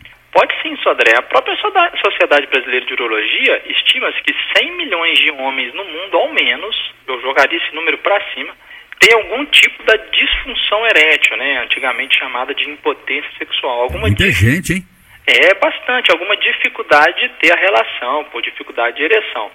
Sim, 0.84 0.90
Sodré. 0.90 1.18
A 1.18 1.22
própria 1.22 1.56
Sociedade 1.56 2.48
Brasileira 2.48 2.86
de 2.86 2.94
Urologia 2.94 3.62
estima-se 3.66 4.22
que 4.22 4.36
100 4.58 4.78
milhões 4.78 5.18
de 5.18 5.32
homens 5.32 5.74
no 5.74 5.86
mundo, 5.86 6.18
ao 6.18 6.34
menos, 6.34 6.94
eu 7.08 7.22
jogaria 7.22 7.58
esse 7.58 7.74
número 7.74 7.98
para 8.00 8.22
cima, 8.34 8.54
tem 9.00 9.14
algum 9.16 9.46
tipo 9.46 9.84
da 9.84 9.96
disfunção 9.96 10.86
erétil, 10.86 11.36
né? 11.38 11.64
Antigamente 11.64 12.20
chamada 12.20 12.54
de 12.54 12.70
impotência 12.70 13.30
sexual. 13.38 13.82
Alguma 13.82 14.08
Muita 14.08 14.30
gente, 14.32 14.74
hein? 14.74 14.84
É 15.26 15.54
bastante, 15.56 16.12
alguma 16.12 16.36
dificuldade 16.36 17.22
de 17.22 17.30
ter 17.36 17.52
a 17.54 17.60
relação, 17.60 18.26
por 18.26 18.42
dificuldade 18.42 18.98
de 18.98 19.04
ereção. 19.04 19.50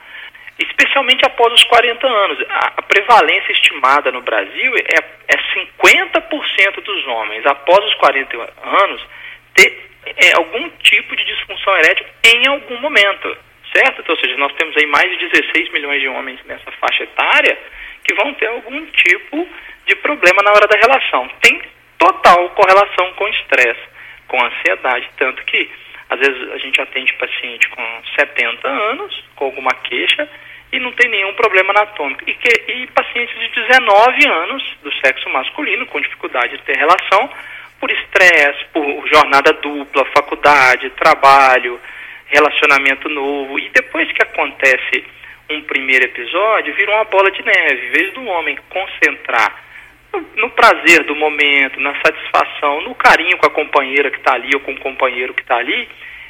Especialmente 0.59 1.25
após 1.25 1.53
os 1.53 1.63
40 1.65 2.07
anos. 2.07 2.39
A, 2.49 2.73
a 2.79 2.83
prevalência 2.83 3.53
estimada 3.53 4.11
no 4.11 4.23
Brasil 4.23 4.73
é, 4.77 4.99
é 5.29 5.37
50% 5.83 6.83
dos 6.83 7.07
homens, 7.07 7.47
após 7.47 7.85
os 7.85 7.95
40 7.95 8.37
anos, 8.65 9.03
ter 9.55 9.88
é, 10.05 10.37
algum 10.37 10.69
tipo 10.83 11.15
de 11.17 11.25
disfunção 11.25 11.77
erétil 11.77 12.07
em 12.25 12.47
algum 12.49 12.79
momento. 12.81 13.37
Certo? 13.75 14.01
Então, 14.01 14.15
ou 14.15 14.21
seja, 14.21 14.37
nós 14.39 14.53
temos 14.55 14.77
aí 14.77 14.87
mais 14.87 15.11
de 15.19 15.29
16 15.29 15.73
milhões 15.73 16.01
de 16.01 16.09
homens 16.09 16.41
nessa 16.47 16.71
faixa 16.73 17.05
etária 17.05 17.59
que 18.03 18.15
vão 18.15 18.33
ter 18.35 18.47
algum 18.47 18.87
tipo 18.87 19.47
de 19.87 19.95
problema 19.97 20.43
na 20.43 20.51
hora 20.53 20.67
da 20.67 20.79
relação. 20.79 21.29
Tem 21.41 21.61
total 21.99 22.49
correlação 22.51 23.13
com 23.15 23.29
estresse, 23.29 23.83
com 24.27 24.43
ansiedade, 24.43 25.11
tanto 25.19 25.45
que 25.45 25.71
às 26.09 26.19
vezes 26.19 26.53
a 26.53 26.59
gente 26.59 26.81
atende 26.81 27.13
paciente 27.15 27.69
com 27.69 28.03
70 28.19 28.67
anos, 28.67 29.25
com 29.37 29.45
alguma 29.45 29.75
queixa, 29.75 30.27
e 30.73 30.79
não 30.79 30.93
tem 30.93 31.09
nenhum 31.11 31.35
problema 31.35 31.71
anatômico. 31.71 32.23
E, 32.27 32.35
que, 32.35 32.73
e 32.73 32.87
pacientes 32.89 33.39
de 33.39 33.49
19 33.49 34.29
anos, 34.29 34.63
do 34.83 34.93
sexo 35.05 35.29
masculino, 35.31 35.87
com 35.87 36.01
dificuldade 36.01 36.57
de 36.57 36.63
ter 36.63 36.77
relação, 36.77 37.31
por 37.81 37.91
estresse, 37.91 38.65
por 38.73 39.07
jornada 39.09 39.53
dupla, 39.53 40.05
faculdade, 40.07 40.91
trabalho, 40.91 41.81
relacionamento 42.27 43.09
novo. 43.09 43.59
E 43.59 43.69
depois 43.71 44.11
que 44.13 44.23
acontece 44.23 45.05
um 45.51 45.63
primeiro 45.63 46.05
episódio, 46.05 46.75
vira 46.75 46.95
uma 46.95 47.05
bola 47.05 47.31
de 47.31 47.43
neve. 47.43 47.87
Em 47.87 47.91
vez 47.91 48.15
do 48.15 48.25
homem 48.25 48.59
concentrar 48.69 49.65
no, 50.13 50.21
no 50.37 50.51
prazer 50.51 51.05
do 51.05 51.15
momento, 51.15 51.81
na 51.81 51.95
satisfação, 52.01 52.83
no 52.83 52.95
carinho 52.95 53.37
com 53.39 53.47
a 53.47 53.51
companheira 53.51 54.11
que 54.11 54.19
está 54.19 54.35
ali 54.35 54.51
ou 54.55 54.61
com 54.61 54.73
o 54.73 54.81
companheiro 54.81 55.35
que 55.35 55.43
está 55.43 55.57
ali, 55.57 55.89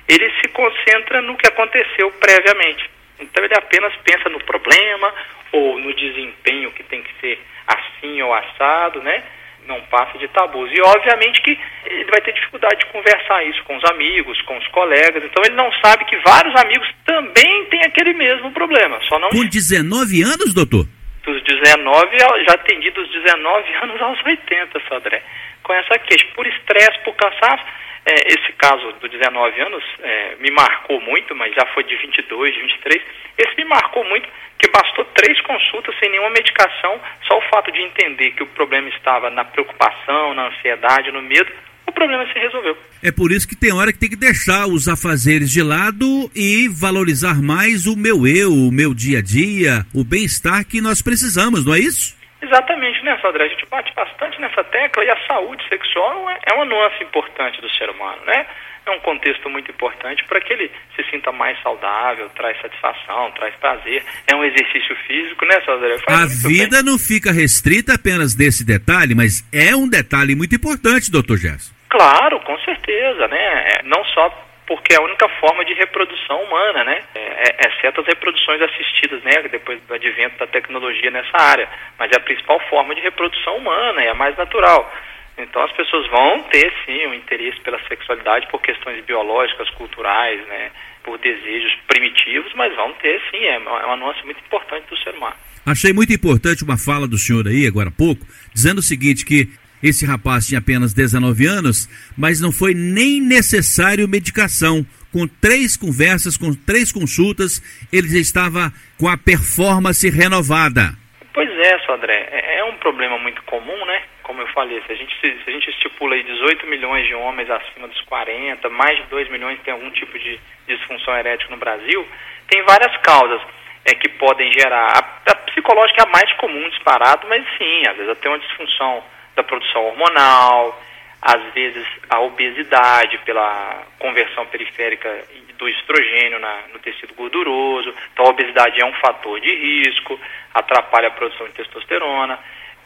ele 0.09 0.31
se 0.41 0.49
concentra 0.49 1.21
no 1.23 1.37
que 1.37 1.47
aconteceu 1.47 2.11
previamente. 2.13 2.89
Então 3.21 3.45
ele 3.45 3.55
apenas 3.55 3.95
pensa 3.97 4.29
no 4.29 4.43
problema 4.45 5.13
ou 5.53 5.79
no 5.79 5.93
desempenho 5.95 6.71
que 6.73 6.83
tem 6.85 7.03
que 7.03 7.13
ser 7.21 7.41
assim 7.67 8.23
ou 8.23 8.33
assado, 8.33 9.03
né? 9.03 9.23
Não 9.69 9.81
passa 9.83 10.19
de 10.19 10.27
tabus. 10.29 10.71
E 10.73 10.81
obviamente 10.81 11.41
que 11.43 11.57
ele 11.85 12.11
vai 12.11 12.21
ter 12.23 12.33
dificuldade 12.33 12.81
de 12.81 12.87
conversar 12.87 13.45
isso 13.45 13.63
com 13.65 13.77
os 13.77 13.85
amigos, 13.85 14.41
com 14.43 14.57
os 14.57 14.67
colegas. 14.69 15.23
Então 15.23 15.43
ele 15.45 15.55
não 15.55 15.71
sabe 15.85 16.05
que 16.07 16.17
vários 16.19 16.57
amigos 16.57 16.89
também 17.05 17.67
têm 17.67 17.83
aquele 17.83 18.15
mesmo 18.15 18.51
problema. 18.53 18.99
Só 19.09 19.19
não. 19.19 19.29
Com 19.29 19.45
19 19.47 20.23
anos, 20.23 20.55
doutor? 20.55 20.87
Dos 21.23 21.43
19, 21.45 22.19
já 22.19 22.55
atendi 22.55 22.91
dos 22.91 23.09
19 23.13 23.75
anos 23.83 24.01
aos 24.01 24.25
80, 24.25 24.81
Sodré. 24.89 25.23
Com 25.63 25.75
essa 25.75 25.99
queixa, 25.99 26.27
por 26.35 26.47
estresse, 26.47 26.99
por 27.05 27.15
cansaço. 27.15 27.65
É, 28.09 28.33
esse 28.33 28.51
caso 28.57 28.91
do 29.03 29.07
19 29.07 29.61
anos 29.61 29.85
é, 30.01 30.37
me 30.41 30.51
marcou 30.51 30.99
muito, 30.99 31.37
mas 31.37 31.55
já 31.55 31.67
foi 31.75 31.85
de 31.85 31.95
22, 31.95 32.57
23. 32.57 33.03
Esse 33.37 33.55
me 33.59 33.67
marcou 33.67 34.03
muito, 34.03 34.27
que 34.59 34.71
bastou 34.71 35.05
três 35.15 35.39
consultas 35.43 35.95
sem 36.01 36.11
nenhuma 36.11 36.31
medicação, 36.31 36.99
só 37.27 37.37
o 37.37 37.43
fato 37.51 37.71
de 37.71 37.83
entender 37.83 38.31
que 38.31 38.43
o 38.43 38.47
problema 38.47 38.89
estava 38.89 39.29
na 39.29 39.45
preocupação, 39.45 40.33
na 40.33 40.49
ansiedade, 40.49 41.13
no 41.13 41.21
medo, 41.21 41.53
o 41.87 41.93
problema 41.93 42.27
se 42.33 42.39
resolveu. 42.39 42.79
É 43.03 43.13
por 43.13 43.31
isso 43.31 43.47
que 43.47 43.55
tem 43.55 43.75
hora 43.75 43.93
que 43.93 43.99
tem 43.99 44.09
que 44.09 44.17
deixar 44.17 44.67
os 44.67 44.89
afazeres 44.89 45.51
de 45.51 45.63
lado 45.63 46.31
e 46.35 46.67
valorizar 46.67 47.43
mais 47.43 47.85
o 47.85 47.95
meu 47.95 48.27
eu, 48.27 48.51
o 48.55 48.73
meu 48.73 48.95
dia 48.95 49.19
a 49.19 49.23
dia, 49.23 49.85
o 49.95 50.03
bem-estar 50.03 50.67
que 50.67 50.81
nós 50.81 51.03
precisamos, 51.03 51.67
não 51.67 51.75
é 51.75 51.79
isso? 51.79 52.18
Exatamente, 52.41 53.05
né, 53.05 53.19
Sandré? 53.21 53.45
A 53.45 53.49
gente 53.49 53.67
bate 53.67 53.93
bastante 53.95 54.41
nessa 54.41 54.63
tecla 54.65 55.05
e 55.05 55.11
a 55.11 55.27
saúde 55.27 55.67
sexual 55.69 56.31
é, 56.31 56.39
é 56.47 56.55
uma 56.55 56.65
nuance 56.65 57.03
importante 57.03 57.61
do 57.61 57.71
ser 57.71 57.91
humano, 57.91 58.23
né? 58.27 58.47
É 58.87 58.91
um 58.91 59.01
contexto 59.01 59.51
muito 59.51 59.71
importante 59.71 60.25
para 60.25 60.41
que 60.41 60.53
ele 60.53 60.71
se 60.97 61.05
sinta 61.11 61.31
mais 61.31 61.61
saudável, 61.63 62.31
traz 62.31 62.59
satisfação, 62.61 63.31
traz 63.33 63.55
prazer. 63.57 64.03
É 64.27 64.35
um 64.35 64.43
exercício 64.43 64.97
físico, 65.07 65.45
né, 65.45 65.61
Sandré? 65.61 65.99
Faz 65.99 66.45
a 66.45 66.49
vida 66.49 66.83
bem. 66.83 66.85
não 66.87 66.99
fica 66.99 67.31
restrita 67.31 67.95
apenas 67.95 68.35
desse 68.35 68.65
detalhe, 68.65 69.15
mas 69.15 69.45
é 69.53 69.77
um 69.77 69.89
detalhe 69.89 70.35
muito 70.35 70.55
importante, 70.55 71.11
doutor 71.11 71.37
Gerson. 71.37 71.75
Claro, 71.91 72.41
com 72.41 72.57
certeza, 72.61 73.29
né? 73.29 73.75
É, 73.75 73.83
não 73.83 74.03
só 74.07 74.48
porque 74.69 74.93
é 74.93 74.99
a 74.99 75.03
única 75.03 75.27
forma 75.41 75.65
de 75.65 75.73
reprodução 75.73 76.43
humana, 76.43 76.85
né? 76.85 77.03
É, 77.15 77.21
é, 77.21 77.69
exceto 77.69 78.03
as 78.03 78.07
reproduções 78.07 78.61
assistidas, 78.61 79.23
né? 79.23 79.49
Depois 79.51 79.81
do 79.81 79.95
advento 79.95 80.39
da 80.39 80.47
tecnologia 80.47 81.11
nessa 81.11 81.37
área. 81.39 81.67
Mas 81.99 82.13
é 82.13 82.17
a 82.17 82.21
principal 82.21 82.61
forma 82.69 82.95
de 82.95 83.01
reprodução 83.01 83.57
humana, 83.57 84.03
é 84.03 84.11
a 84.11 84.15
mais 84.15 84.37
natural. 84.37 84.93
Então 85.39 85.63
as 85.63 85.73
pessoas 85.73 86.07
vão 86.09 86.43
ter 86.45 86.71
sim 86.85 87.07
um 87.07 87.15
interesse 87.15 87.59
pela 87.61 87.81
sexualidade 87.89 88.47
por 88.49 88.61
questões 88.61 89.03
biológicas, 89.07 89.71
culturais, 89.71 90.47
né? 90.47 90.71
Por 91.03 91.17
desejos 91.17 91.75
primitivos, 91.87 92.53
mas 92.55 92.75
vão 92.77 92.93
ter 92.95 93.23
sim, 93.31 93.39
é 93.39 93.55
é 93.55 93.87
uma 93.87 93.97
nuance 93.97 94.23
muito 94.27 94.41
importante 94.41 94.87
do 94.91 94.99
ser 94.99 95.15
humano. 95.15 95.37
Achei 95.65 95.95
muito 95.95 96.13
importante 96.13 96.63
uma 96.63 96.77
fala 96.77 97.09
do 97.09 97.17
senhor 97.17 97.47
aí, 97.47 97.67
agora 97.67 97.89
há 97.89 97.93
pouco, 97.93 98.27
dizendo 98.53 98.79
o 98.79 98.83
seguinte, 98.83 99.25
que 99.25 99.49
esse 99.83 100.05
rapaz 100.05 100.47
tinha 100.47 100.59
apenas 100.59 100.93
19 100.93 101.47
anos, 101.47 101.89
mas 102.17 102.41
não 102.41 102.51
foi 102.51 102.75
nem 102.75 103.21
necessário 103.21 104.09
medicação. 104.09 104.85
Com 105.13 105.27
três 105.27 105.77
conversas, 105.77 106.37
com 106.37 106.53
três 106.53 106.93
consultas, 106.93 107.63
ele 107.93 108.09
já 108.09 108.19
estava 108.19 108.73
com 108.99 109.09
a 109.09 109.17
performance 109.17 110.09
renovada. 110.11 110.93
Pois 111.33 111.49
é, 111.49 111.79
Sodré, 111.87 112.29
é, 112.33 112.59
é 112.59 112.65
um 112.65 112.77
problema 112.77 113.17
muito 113.19 113.41
comum, 113.45 113.85
né? 113.87 114.03
Como 114.25 114.43
eu 114.43 114.47
falei, 114.49 114.83
se 114.87 114.93
a 114.93 114.95
gente, 114.97 115.15
se, 115.21 115.39
a 115.47 115.51
gente 115.51 115.71
estipula 115.71 116.15
aí 116.15 116.23
18 116.25 116.67
milhões 116.67 117.07
de 117.07 117.15
homens 117.15 117.49
acima 117.49 117.89
dos 117.89 118.01
40, 118.03 118.69
mais 118.69 118.99
de 118.99 119.05
2 119.05 119.31
milhões 119.31 119.61
tem 119.65 119.73
algum 119.73 119.91
tipo 119.91 120.19
de 120.19 120.39
disfunção 120.67 121.17
erétil 121.17 121.49
no 121.51 121.57
Brasil, 121.57 122.07
tem 122.49 122.63
várias 122.65 122.95
causas 122.99 123.41
é, 123.85 123.95
que 123.95 124.09
podem 124.11 124.53
gerar. 124.53 124.93
A, 124.99 125.31
a 125.31 125.35
psicológica 125.47 126.03
é 126.03 126.07
a 126.07 126.11
mais 126.11 126.31
comum 126.35 126.69
disparado, 126.71 127.27
mas 127.29 127.45
sim, 127.57 127.87
às 127.89 127.97
vezes 127.97 128.11
até 128.11 128.29
uma 128.29 128.39
disfunção 128.39 129.03
da 129.39 129.45
produção 129.45 129.87
hormonal, 129.87 130.79
às 131.23 131.43
vezes 131.53 131.87
a 132.11 132.21
obesidade 132.21 133.19
pela 133.19 133.87
conversão 133.99 134.47
periférica 134.47 135.09
do 135.57 135.69
estrogênio 135.69 136.39
na, 136.39 136.63
no 136.73 136.79
tecido 136.79 137.15
gorduroso. 137.15 137.93
Então 138.13 138.27
a 138.27 138.31
obesidade 138.31 138.81
é 138.81 138.85
um 138.85 138.93
fator 138.95 139.41
de 139.41 139.53
risco, 139.55 140.19
atrapalha 140.55 141.09
a 141.09 141.13
produção 141.13 141.47
de 141.47 141.55
testosterona. 141.55 142.39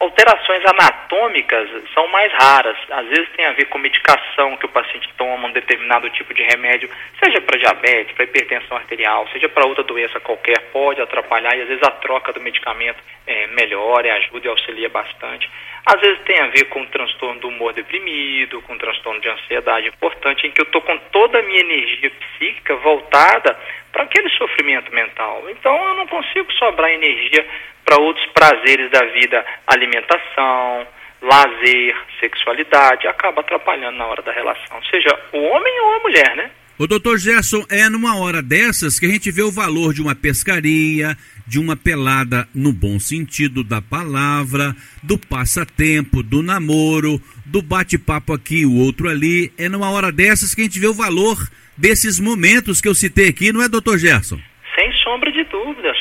Alterações 0.03 0.61
anatômicas 0.65 1.69
são 1.93 2.05
mais 2.09 2.29
raras. 2.33 2.77
Às 2.91 3.07
vezes 3.07 3.29
tem 3.37 3.45
a 3.45 3.53
ver 3.53 3.63
com 3.67 3.77
medicação 3.77 4.57
que 4.57 4.65
o 4.65 4.69
paciente 4.69 5.07
toma, 5.17 5.47
um 5.47 5.51
determinado 5.53 6.09
tipo 6.09 6.33
de 6.33 6.43
remédio, 6.43 6.89
seja 7.23 7.39
para 7.39 7.57
diabetes, 7.57 8.13
para 8.13 8.25
hipertensão 8.25 8.75
arterial, 8.75 9.25
seja 9.31 9.47
para 9.47 9.65
outra 9.65 9.81
doença 9.81 10.19
qualquer, 10.19 10.59
pode 10.73 11.01
atrapalhar 11.01 11.55
e 11.55 11.61
às 11.61 11.69
vezes 11.69 11.83
a 11.83 11.91
troca 11.91 12.33
do 12.33 12.41
medicamento 12.41 13.01
é, 13.25 13.47
melhora, 13.47 14.13
ajuda 14.15 14.45
e 14.45 14.49
auxilia 14.49 14.89
bastante. 14.89 15.49
Às 15.85 16.01
vezes 16.01 16.19
tem 16.25 16.37
a 16.37 16.47
ver 16.47 16.65
com 16.65 16.85
transtorno 16.87 17.39
do 17.39 17.47
humor 17.47 17.71
deprimido, 17.71 18.61
com 18.63 18.77
transtorno 18.77 19.21
de 19.21 19.29
ansiedade 19.29 19.87
importante, 19.87 20.45
em 20.45 20.51
que 20.51 20.59
eu 20.59 20.65
estou 20.65 20.81
com 20.81 20.97
toda 21.13 21.39
a 21.39 21.43
minha 21.43 21.61
energia 21.61 22.11
psíquica 22.11 22.75
voltada 22.75 23.57
para 23.93 24.03
aquele 24.03 24.29
sofrimento 24.31 24.93
mental. 24.93 25.43
Então 25.49 25.73
eu 25.87 25.93
não 25.95 26.07
consigo 26.07 26.51
sobrar 26.53 26.91
energia 26.91 27.45
para 27.85 28.01
outros 28.01 28.25
prazeres 28.27 28.89
da 28.91 29.05
vida, 29.07 29.45
alimentação, 29.67 30.87
lazer, 31.21 31.95
sexualidade, 32.19 33.07
acaba 33.07 33.41
atrapalhando 33.41 33.97
na 33.97 34.05
hora 34.05 34.21
da 34.21 34.31
relação, 34.31 34.81
seja 34.89 35.17
o 35.31 35.37
homem 35.37 35.79
ou 35.81 35.95
a 35.95 35.99
mulher, 35.99 36.35
né? 36.35 36.51
O 36.77 36.87
doutor 36.87 37.19
Gerson, 37.19 37.63
é 37.69 37.87
numa 37.87 38.17
hora 38.17 38.41
dessas 38.41 38.99
que 38.99 39.05
a 39.05 39.09
gente 39.09 39.31
vê 39.31 39.43
o 39.43 39.51
valor 39.51 39.93
de 39.93 40.01
uma 40.01 40.15
pescaria, 40.15 41.15
de 41.45 41.59
uma 41.59 41.77
pelada 41.77 42.47
no 42.53 42.73
bom 42.73 42.99
sentido 42.99 43.63
da 43.63 43.79
palavra, 43.79 44.75
do 45.03 45.17
passatempo, 45.17 46.23
do 46.23 46.41
namoro, 46.41 47.21
do 47.45 47.61
bate-papo 47.61 48.33
aqui, 48.33 48.65
o 48.65 48.75
outro 48.79 49.07
ali. 49.07 49.53
É 49.55 49.69
numa 49.69 49.91
hora 49.91 50.11
dessas 50.11 50.55
que 50.55 50.61
a 50.61 50.63
gente 50.63 50.79
vê 50.79 50.87
o 50.87 50.95
valor 50.95 51.37
desses 51.77 52.19
momentos 52.19 52.81
que 52.81 52.87
eu 52.87 52.95
citei 52.95 53.29
aqui, 53.29 53.53
não 53.53 53.61
é, 53.61 53.69
doutor 53.69 53.99
Gerson? 53.99 54.39
Sem 54.75 54.91
sombra 55.03 55.31
de 55.31 55.43
dúvida, 55.43 55.92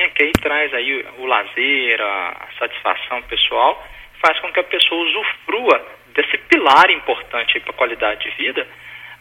né? 0.00 0.10
Que 0.14 0.24
aí 0.24 0.32
traz 0.32 0.72
aí 0.74 1.06
o 1.18 1.26
lazer, 1.26 2.00
a 2.00 2.48
satisfação 2.58 3.22
pessoal, 3.22 3.86
faz 4.20 4.38
com 4.40 4.52
que 4.52 4.60
a 4.60 4.64
pessoa 4.64 5.02
usufrua 5.06 5.86
desse 6.14 6.36
pilar 6.38 6.90
importante 6.90 7.60
para 7.60 7.70
a 7.70 7.76
qualidade 7.76 8.22
de 8.24 8.36
vida 8.36 8.66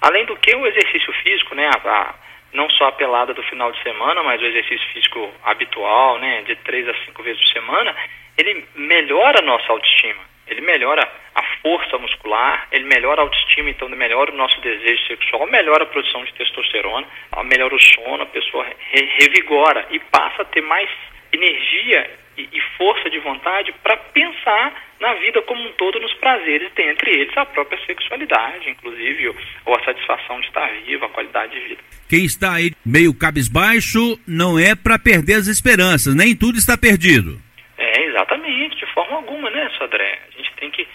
Além 0.01 0.25
do 0.25 0.35
que 0.37 0.55
o 0.55 0.65
exercício 0.65 1.11
físico, 1.13 1.53
né, 1.55 1.67
a, 1.67 1.89
a, 1.89 2.15
não 2.53 2.69
só 2.69 2.87
a 2.87 2.91
pelada 2.91 3.33
do 3.33 3.43
final 3.43 3.71
de 3.71 3.81
semana, 3.83 4.23
mas 4.23 4.41
o 4.41 4.45
exercício 4.45 4.87
físico 4.93 5.31
habitual, 5.43 6.17
né, 6.19 6.41
de 6.43 6.55
três 6.57 6.87
a 6.87 6.93
cinco 7.05 7.21
vezes 7.21 7.41
por 7.41 7.51
semana, 7.51 7.95
ele 8.37 8.65
melhora 8.75 9.39
a 9.39 9.45
nossa 9.45 9.71
autoestima, 9.71 10.21
ele 10.47 10.61
melhora 10.61 11.09
a 11.35 11.43
força 11.61 11.97
muscular, 11.97 12.67
ele 12.71 12.85
melhora 12.85 13.21
a 13.21 13.23
autoestima, 13.23 13.69
então 13.69 13.89
melhora 13.89 14.31
o 14.31 14.35
nosso 14.35 14.59
desejo 14.61 15.07
sexual, 15.07 15.47
melhora 15.47 15.83
a 15.83 15.87
produção 15.87 16.23
de 16.23 16.33
testosterona, 16.33 17.07
melhora 17.45 17.75
o 17.75 17.79
sono, 17.79 18.23
a 18.23 18.27
pessoa 18.27 18.65
re 18.91 19.09
revigora 19.19 19.87
e 19.91 19.99
passa 19.99 20.41
a 20.41 20.45
ter 20.45 20.61
mais 20.61 20.89
energia 21.31 22.09
e, 22.37 22.49
e 22.51 22.61
força 22.77 23.09
de 23.09 23.19
vontade 23.19 23.73
para 23.83 23.97
pensar 23.97 24.73
na 24.99 25.13
vida 25.15 25.41
como 25.43 25.61
um 25.61 25.71
todo, 25.73 25.99
nos 25.99 26.13
prazeres, 26.15 26.71
dentre 26.75 27.11
eles 27.11 27.37
a 27.37 27.45
própria 27.45 27.79
sexualidade, 27.85 28.69
inclusive, 28.69 29.29
ou 29.65 29.75
a 29.75 29.83
satisfação 29.83 30.39
de 30.41 30.47
estar 30.47 30.69
vivo, 30.85 31.05
a 31.05 31.09
qualidade 31.09 31.53
de 31.53 31.67
vida. 31.67 31.81
Quem 32.09 32.25
está 32.25 32.55
aí 32.55 32.71
meio 32.85 33.13
cabisbaixo 33.13 34.19
não 34.27 34.59
é 34.59 34.75
para 34.75 34.99
perder 34.99 35.35
as 35.35 35.47
esperanças, 35.47 36.15
nem 36.15 36.35
tudo 36.35 36.57
está 36.57 36.77
perdido. 36.77 37.39
É, 37.77 38.05
exatamente, 38.05 38.75
de 38.77 38.85
forma 38.93 39.17
alguma, 39.17 39.49
né, 39.49 39.69
Sodré? 39.77 40.19
A 40.27 40.37
gente 40.37 40.51
tem 40.59 40.71
que 40.71 40.85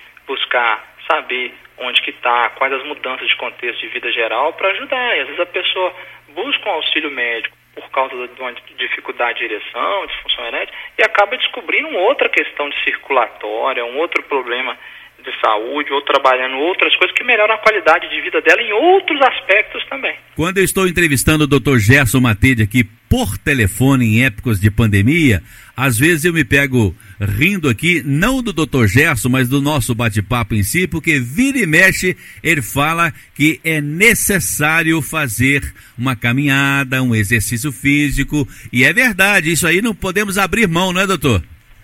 buscar 0.54 0.94
saber 1.11 1.52
onde 1.78 2.00
que 2.00 2.11
está, 2.11 2.50
quais 2.50 2.73
as 2.73 2.84
mudanças 2.87 3.28
de 3.28 3.37
contexto 3.37 3.80
de 3.80 3.88
vida 3.88 4.11
geral 4.12 4.52
para 4.52 4.70
ajudar. 4.70 5.16
E 5.16 5.20
às 5.20 5.26
vezes 5.26 5.40
a 5.40 5.46
pessoa 5.46 5.92
busca 6.34 6.68
um 6.68 6.73
auxílio 6.73 7.11
médico 7.11 7.56
por 7.75 7.90
causa 7.90 8.14
de 8.28 8.40
uma 8.40 8.54
dificuldade 8.78 9.40
de 9.40 9.46
ereção, 9.46 10.06
disfunção 10.06 10.46
erétil, 10.46 10.73
e 10.96 11.02
acaba 11.02 11.37
descobrindo 11.37 11.88
outra 11.99 12.28
questão 12.28 12.70
de 12.70 12.84
circulatória, 12.84 13.84
um 13.84 13.99
outro 13.99 14.23
problema 14.23 14.78
de 15.19 15.40
saúde, 15.40 15.93
ou 15.93 16.00
trabalhando 16.02 16.56
outras 16.58 16.95
coisas 16.95 17.17
que 17.17 17.25
melhoram 17.25 17.54
a 17.54 17.58
qualidade 17.58 18.08
de 18.08 18.21
vida 18.21 18.40
dela 18.40 18.62
em 18.62 18.73
outros 18.73 19.21
aspectos 19.23 19.84
também. 19.86 20.14
Quando 20.36 20.58
eu 20.58 20.64
estou 20.64 20.86
entrevistando 20.86 21.45
o 21.45 21.47
Dr. 21.49 21.78
Gerson 21.78 22.21
Matede 22.21 22.62
aqui 22.62 22.84
por 23.15 23.39
telefone 23.39 24.19
em 24.19 24.25
épocas 24.25 24.59
de 24.59 24.73
pandemia, 24.73 25.41
às 25.77 25.97
vezes 25.97 26.25
eu 26.25 26.33
me 26.33 26.45
pego 26.45 26.93
rindo 27.21 27.69
aqui, 27.69 28.03
não 28.05 28.43
do 28.43 28.53
Dr. 28.53 28.87
Gerson, 28.89 29.29
mas 29.29 29.49
do 29.49 29.61
nosso 29.61 29.95
bate-papo 29.95 30.53
em 30.53 30.65
si, 30.65 30.89
porque 30.89 31.21
vira 31.21 31.59
e 31.59 31.65
mexe, 31.65 32.17
ele 32.43 32.61
fala 32.61 33.13
que 33.37 33.61
é 33.65 33.81
necessário 33.81 35.00
fazer 35.00 35.63
uma 35.97 36.17
caminhada, 36.17 37.05
um 37.05 37.15
exercício 37.15 37.71
físico, 37.71 38.49
e 38.73 38.83
é 38.83 38.93
verdade, 38.93 39.53
isso 39.53 39.69
aí 39.69 39.81
não 39.81 39.95
podemos 39.95 40.37
abrir 40.37 40.67
mão, 40.67 40.93
não 40.93 41.00
é, 41.00 41.07
doutor? 41.07 41.41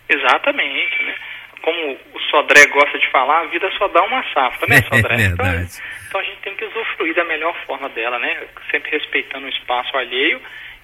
Exatamente, 0.09 1.05
né? 1.05 1.15
Como 1.63 1.97
o 2.13 2.21
Sodré 2.29 2.67
gosta 2.67 2.99
de 2.99 3.09
falar, 3.13 3.43
a 3.43 3.47
vida 3.47 3.71
só 3.79 3.87
dá 3.87 4.03
uma 4.03 4.25
safra, 4.35 4.67
né, 4.67 4.83
Sodré? 4.83 5.15
É 5.15 5.29
verdade. 5.29 5.63
Então, 5.63 5.83
então 6.09 6.21
a 6.21 6.25
gente 6.25 6.41
tem 6.43 6.57
que 6.57 6.65
usufruir 6.65 7.15
da 7.15 7.25
melhor 7.25 7.55
forma 7.69 7.89
dela, 7.91 8.19
né? 8.19 8.37
Sempre 8.69 8.91
respeitando 8.91 9.47
o 9.47 9.49
espaço 9.49 9.97
alheio 9.97 10.41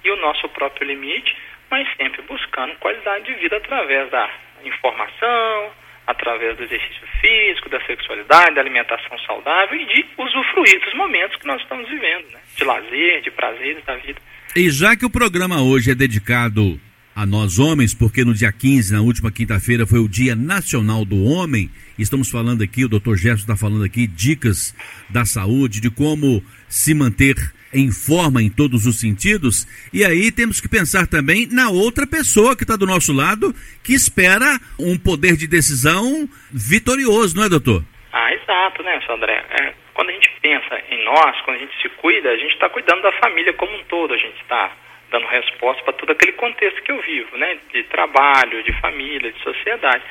e 0.07 0.11
o 0.11 0.21
nosso 0.21 0.47
próprio 0.49 0.87
limite, 0.87 1.35
mas 1.69 1.87
sempre 1.97 2.21
buscando 2.23 2.75
qualidade 2.75 3.25
de 3.25 3.33
vida 3.35 3.57
através 3.57 4.09
da 4.09 4.29
informação, 4.63 5.71
através 6.07 6.55
do 6.55 6.63
exercício 6.63 7.05
físico, 7.19 7.69
da 7.69 7.81
sexualidade, 7.85 8.55
da 8.55 8.61
alimentação 8.61 9.19
saudável 9.19 9.79
e 9.79 9.85
de 9.85 10.05
usufruir 10.17 10.79
dos 10.85 10.93
momentos 10.93 11.35
que 11.37 11.45
nós 11.45 11.61
estamos 11.61 11.89
vivendo, 11.89 12.31
né? 12.31 12.39
de 12.55 12.63
lazer, 12.63 13.21
de 13.21 13.31
prazeres 13.31 13.83
da 13.83 13.95
vida. 13.97 14.19
E 14.55 14.69
já 14.69 14.95
que 14.95 15.05
o 15.05 15.09
programa 15.09 15.61
hoje 15.61 15.91
é 15.91 15.95
dedicado 15.95 16.79
a 17.13 17.25
nós 17.25 17.59
homens, 17.59 17.93
porque 17.93 18.23
no 18.23 18.33
dia 18.33 18.51
15, 18.51 18.93
na 18.93 19.01
última 19.01 19.31
quinta-feira, 19.31 19.85
foi 19.85 19.99
o 19.99 20.07
Dia 20.07 20.35
Nacional 20.35 21.03
do 21.03 21.23
Homem, 21.25 21.69
estamos 21.97 22.29
falando 22.29 22.63
aqui, 22.63 22.85
o 22.85 22.89
Dr. 22.89 23.15
Gerson 23.15 23.41
está 23.41 23.57
falando 23.57 23.83
aqui, 23.83 24.07
dicas 24.07 24.73
da 25.09 25.25
saúde, 25.25 25.81
de 25.81 25.89
como 25.89 26.43
se 26.69 26.93
manter 26.93 27.35
em 27.73 27.91
forma 27.91 28.41
em 28.41 28.49
todos 28.49 28.85
os 28.85 28.99
sentidos, 28.99 29.67
e 29.93 30.05
aí 30.05 30.31
temos 30.31 30.61
que 30.61 30.69
pensar 30.69 31.07
também 31.07 31.47
na 31.51 31.69
outra 31.69 32.07
pessoa 32.07 32.55
que 32.55 32.63
está 32.63 32.75
do 32.75 32.85
nosso 32.85 33.13
lado, 33.13 33.53
que 33.83 33.93
espera 33.93 34.59
um 34.79 34.97
poder 34.97 35.35
de 35.35 35.47
decisão 35.47 36.27
vitorioso, 36.51 37.35
não 37.35 37.45
é, 37.45 37.49
doutor? 37.49 37.83
Ah, 38.11 38.33
exato, 38.33 38.81
né, 38.83 39.01
Sandré? 39.05 39.43
É, 39.49 39.73
quando 39.93 40.09
a 40.09 40.13
gente 40.13 40.31
pensa 40.41 40.81
em 40.89 41.03
nós, 41.03 41.39
quando 41.41 41.57
a 41.57 41.59
gente 41.59 41.81
se 41.81 41.89
cuida, 41.89 42.29
a 42.29 42.37
gente 42.37 42.53
está 42.53 42.69
cuidando 42.69 43.01
da 43.01 43.11
família 43.13 43.53
como 43.53 43.75
um 43.75 43.83
todo, 43.85 44.13
a 44.13 44.17
gente 44.17 44.39
está 44.41 44.71
dando 45.11 45.27
resposta 45.27 45.83
para 45.83 45.93
todo 45.93 46.11
aquele 46.11 46.33
contexto 46.33 46.81
que 46.81 46.91
eu 46.91 47.01
vivo, 47.01 47.37
né, 47.37 47.57
de 47.73 47.83
trabalho, 47.83 48.63
de 48.63 48.73
família, 48.81 49.31
de 49.31 49.41
sociedade. 49.41 50.03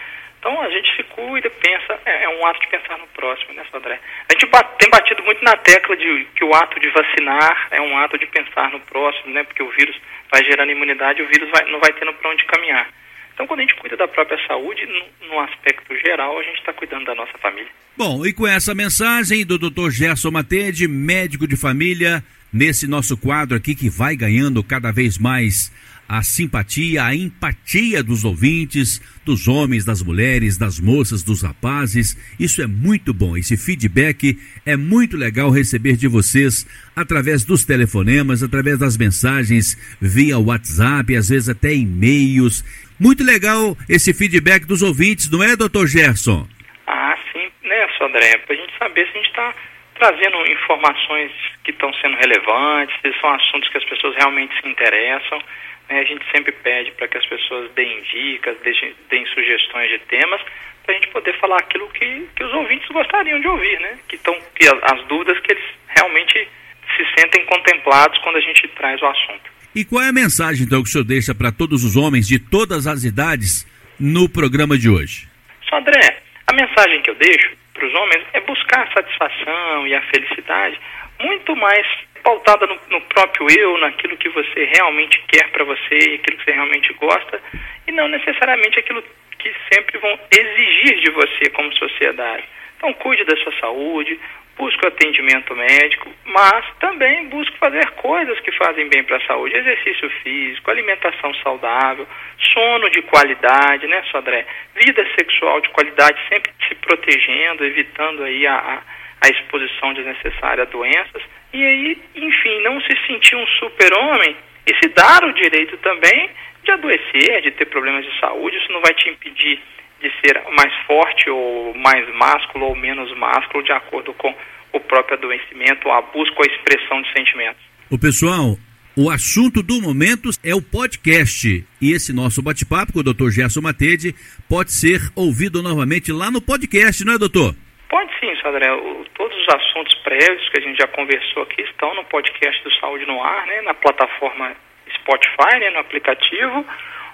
Então 0.47 0.63
a 0.63 0.71
gente 0.71 0.95
se 0.95 1.03
cuida, 1.03 1.51
pensa, 1.51 1.99
é, 2.07 2.23
é, 2.23 2.29
um 2.29 2.47
ato 2.47 2.61
de 2.61 2.69
pensar 2.69 2.97
no 2.99 3.07
próximo, 3.09 3.53
né, 3.53 3.65
Sandré? 3.69 3.99
A 4.29 4.33
gente 4.33 4.47
bat, 4.47 4.79
tem 4.79 4.89
batido 4.89 5.21
muito 5.25 5.43
na 5.43 5.57
tecla 5.57 5.97
de 5.97 6.25
que 6.37 6.45
o 6.45 6.55
ato 6.55 6.79
de 6.79 6.89
vacinar 6.91 7.67
é 7.73 7.81
um 7.81 7.99
ato 7.99 8.17
de 8.17 8.27
pensar 8.27 8.71
no 8.71 8.79
próximo, 8.79 9.35
né? 9.35 9.43
Porque 9.43 9.61
o 9.61 9.71
vírus 9.71 10.01
vai 10.31 10.45
gerando 10.45 10.71
imunidade 10.71 11.21
o 11.21 11.27
vírus 11.27 11.51
vai, 11.51 11.69
não 11.69 11.81
vai 11.81 11.93
tendo 11.95 12.13
para 12.13 12.31
onde 12.31 12.45
caminhar. 12.45 12.89
Então, 13.35 13.45
quando 13.45 13.59
a 13.59 13.63
gente 13.65 13.75
cuida 13.75 13.97
da 13.97 14.07
própria 14.07 14.39
saúde, 14.47 14.87
no, 14.87 15.29
no 15.31 15.41
aspecto 15.41 15.93
geral, 15.99 16.39
a 16.39 16.43
gente 16.45 16.61
está 16.61 16.73
cuidando 16.73 17.07
da 17.07 17.15
nossa 17.17 17.37
família. 17.39 17.69
Bom, 17.97 18.25
e 18.25 18.33
com 18.33 18.47
essa 18.47 18.73
mensagem 18.73 19.45
do 19.45 19.59
Dr. 19.59 19.91
Gerson 19.91 20.31
Matede, 20.31 20.87
médico 20.87 21.49
de 21.49 21.57
família, 21.57 22.23
nesse 22.53 22.87
nosso 22.87 23.17
quadro 23.17 23.57
aqui 23.57 23.75
que 23.75 23.91
vai 23.91 24.15
ganhando 24.15 24.63
cada 24.63 24.93
vez 24.93 25.19
mais 25.19 25.73
a 26.09 26.23
simpatia, 26.23 27.05
a 27.05 27.15
empatia 27.15 28.03
dos 28.03 28.25
ouvintes, 28.25 29.01
dos 29.25 29.49
homens, 29.49 29.85
das 29.85 30.03
mulheres, 30.03 30.57
das 30.57 30.79
moças, 30.79 31.23
dos 31.23 31.43
rapazes. 31.43 32.17
Isso 32.39 32.63
é 32.63 32.67
muito 32.67 33.13
bom. 33.13 33.37
Esse 33.37 33.57
feedback 33.57 34.39
é 34.65 34.77
muito 34.77 35.17
legal 35.17 35.51
receber 35.51 35.97
de 35.97 36.07
vocês 36.07 36.67
através 36.95 37.45
dos 37.45 37.65
telefonemas, 37.65 38.43
através 38.43 38.79
das 38.79 38.97
mensagens 38.97 39.77
via 40.01 40.39
WhatsApp, 40.39 41.17
às 41.17 41.29
vezes 41.29 41.49
até 41.49 41.75
e-mails. 41.75 42.65
Muito 42.99 43.25
legal 43.25 43.77
esse 43.89 44.15
feedback 44.15 44.65
dos 44.65 44.83
ouvintes, 44.83 45.31
não 45.31 45.43
é, 45.43 45.57
doutor 45.57 45.87
Gerson? 45.87 46.47
Ah, 46.87 47.17
sim, 47.33 47.51
né, 47.63 47.89
Sodré? 47.99 48.39
Para 48.39 48.55
a 48.55 48.59
gente 48.59 48.73
saber 48.79 49.07
se 49.07 49.11
a 49.11 49.17
gente 49.17 49.29
está 49.29 49.55
trazendo 49.99 50.47
informações 50.47 51.33
que 51.65 51.73
estão 51.73 51.93
sendo 51.95 52.17
relevantes, 52.17 52.95
se 53.03 53.13
são 53.21 53.31
assuntos 53.31 53.69
que 53.71 53.79
as 53.79 53.85
pessoas 53.85 54.15
realmente 54.17 54.55
se 54.61 54.69
interessam? 54.69 55.43
A 55.89 56.03
gente 56.05 56.25
sempre 56.31 56.53
pede 56.53 56.91
para 56.93 57.07
que 57.09 57.17
as 57.17 57.27
pessoas 57.27 57.71
deem 57.73 58.03
dicas, 58.03 58.57
deem, 58.61 58.95
deem 59.09 59.27
sugestões 59.27 59.89
de 59.91 59.99
temas, 60.01 60.41
para 60.83 60.95
a 60.95 60.99
gente 60.99 61.09
poder 61.09 61.39
falar 61.39 61.59
aquilo 61.59 61.89
que, 61.91 62.29
que 62.35 62.45
os 62.45 62.53
ouvintes 62.55 62.89
gostariam 62.89 63.41
de 63.41 63.49
ouvir, 63.49 63.81
né? 63.81 63.99
Que, 64.09 64.19
tão, 64.19 64.37
que 64.55 64.67
as 64.69 65.05
dúvidas 65.07 65.39
que 65.41 65.53
eles 65.53 65.65
realmente 65.89 66.49
se 66.97 67.05
sentem 67.19 67.45
contemplados 67.47 68.19
quando 68.19 68.37
a 68.37 68.41
gente 68.41 68.67
traz 68.69 69.01
o 69.03 69.07
assunto. 69.07 69.51
E 69.75 69.85
qual 69.85 70.03
é 70.03 70.09
a 70.09 70.13
mensagem, 70.13 70.65
então, 70.65 70.83
que 70.83 70.89
o 70.89 70.93
senhor 70.93 71.05
deixa 71.05 71.35
para 71.35 71.53
todos 71.53 71.85
os 71.85 71.97
homens 71.97 72.27
de 72.27 72.39
todas 72.39 72.87
as 72.87 73.05
idades 73.05 73.67
no 74.01 74.29
programa 74.29 74.79
de 74.79 74.89
hoje? 74.89 75.29
Só, 75.69 75.77
André, 75.77 76.23
a 76.47 76.53
mensagem 76.55 77.03
que 77.03 77.11
eu 77.11 77.15
deixo 77.17 77.51
para 77.75 77.87
os 77.87 77.95
homens 77.95 78.25
é 78.33 78.41
buscar 78.41 78.87
a 78.87 78.93
satisfação 78.95 79.87
e 79.87 79.95
a 79.95 80.01
felicidade 80.03 80.79
muito 81.21 81.55
mais 81.57 81.87
pautada 82.27 82.67
no, 82.67 82.77
no, 82.91 83.01
próprio 83.03 83.47
eu, 83.57 83.79
naquilo 83.79 84.17
que 84.17 84.29
você 84.31 84.65
realmente 84.65 85.23
quer 85.29 85.49
para 85.53 85.63
você 85.63 85.95
aquilo 85.95 86.39
que 86.39 86.45
você 86.45 86.51
realmente 86.51 86.93
gosta, 86.95 87.41
e 87.87 87.93
não 87.93 88.09
necessariamente 88.09 88.81
aquilo 88.81 89.01
que 89.39 89.55
sempre 89.73 89.97
vão 89.99 90.19
exigir 90.33 90.99
de 91.03 91.11
você 91.13 91.49
como 91.51 91.73
sociedade. 91.77 92.43
Então, 92.77 92.93
cuide 92.95 93.23
da 93.25 93.37
sua 93.37 93.53
saúde, 93.61 94.19
busque 94.59 94.85
o 94.85 94.89
atendimento 94.89 95.55
médico, 95.55 96.11
mas 96.25 96.65
também 96.81 97.29
busque 97.29 97.57
fazer 97.59 97.89
coisas 97.93 98.41
que 98.41 98.51
fazem 98.53 98.89
bem 98.89 99.05
para 99.05 99.19
a 99.19 99.27
saúde, 99.27 99.57
exercício 99.57 100.11
físico, 100.25 100.69
alimentação 100.69 101.33
saudável, 101.45 102.09
sono 102.53 102.91
de 102.91 103.03
qualidade, 103.03 103.87
né, 103.87 104.03
Sodré? 104.11 104.45
Vida 104.75 105.07
sexual 105.17 105.61
de 105.61 105.69
qualidade, 105.69 106.19
sempre 106.29 106.51
se 106.67 106.75
protegendo, 106.75 107.65
evitando 107.65 108.25
aí 108.25 108.47
a, 108.49 108.57
a, 108.57 108.83
a 109.21 109.29
exposição 109.29 109.95
desnecessária 109.95 110.65
a 110.65 110.67
doenças, 110.67 111.23
e 111.53 111.65
aí, 111.65 111.99
enfim, 112.15 112.63
não 112.63 112.81
se 112.81 112.95
sentir 113.07 113.37
um 113.37 113.47
super-homem 113.59 114.37
e 114.67 114.75
se 114.83 114.89
dar 114.91 115.25
o 115.25 115.33
direito 115.33 115.77
também 115.79 116.31
de 116.65 116.71
adoecer, 116.73 117.43
de 117.43 117.53
ter 117.53 117.67
problemas 117.67 118.05
de 118.05 118.21
saúde, 118.21 118.57
isso 118.57 118.73
não 118.73 118.81
vai 118.81 118.93
te 118.95 119.09
impedir 119.09 119.61
de 120.01 120.13
ser 120.21 120.43
mais 120.53 120.75
forte 120.87 121.31
ou 121.31 121.75
mais 121.75 122.07
másculo 122.15 122.67
ou 122.67 122.77
menos 122.77 123.17
másculo 123.17 123.63
de 123.63 123.73
acordo 123.73 124.13
com 124.15 124.35
o 124.73 124.81
próprio 124.81 125.17
adoecimento, 125.17 125.91
a 125.91 126.03
busca 126.03 126.35
ou 126.37 126.45
a 126.45 126.53
expressão 126.53 127.01
de 127.03 127.13
sentimentos. 127.13 127.63
O 127.91 127.99
pessoal, 127.99 128.57
o 128.97 129.11
assunto 129.11 129.63
do 129.63 129.81
momento 129.81 130.31
é 130.43 130.55
o 130.55 130.61
podcast. 130.61 131.65
E 131.81 131.93
esse 131.93 132.13
nosso 132.13 132.43
bate-papo 132.43 132.93
com 132.93 133.01
o 133.01 133.03
Dr. 133.03 133.31
Gerson 133.31 133.61
Matede 133.61 134.15
pode 134.49 134.73
ser 134.73 135.01
ouvido 135.15 135.63
novamente 135.63 136.13
lá 136.13 136.31
no 136.31 136.41
podcast, 136.41 137.05
não 137.05 137.15
é, 137.15 137.19
doutor? 137.19 137.55
Pode 137.97 138.13
sim, 138.21 138.29
Sandré. 138.43 138.67
Todos 139.15 139.35
os 139.39 139.49
assuntos 139.55 139.95
prévios 140.05 140.47
que 140.51 140.59
a 140.59 140.61
gente 140.61 140.77
já 140.77 140.87
conversou 140.87 141.45
aqui 141.45 141.63
estão 141.63 141.95
no 141.95 142.05
podcast 142.05 142.63
do 142.63 142.71
Saúde 142.75 143.07
no 143.07 143.23
Ar, 143.25 143.47
né, 143.47 143.63
na 143.63 143.73
plataforma 143.73 144.55
Spotify, 144.97 145.59
né, 145.59 145.71
no 145.71 145.79
aplicativo, 145.79 146.63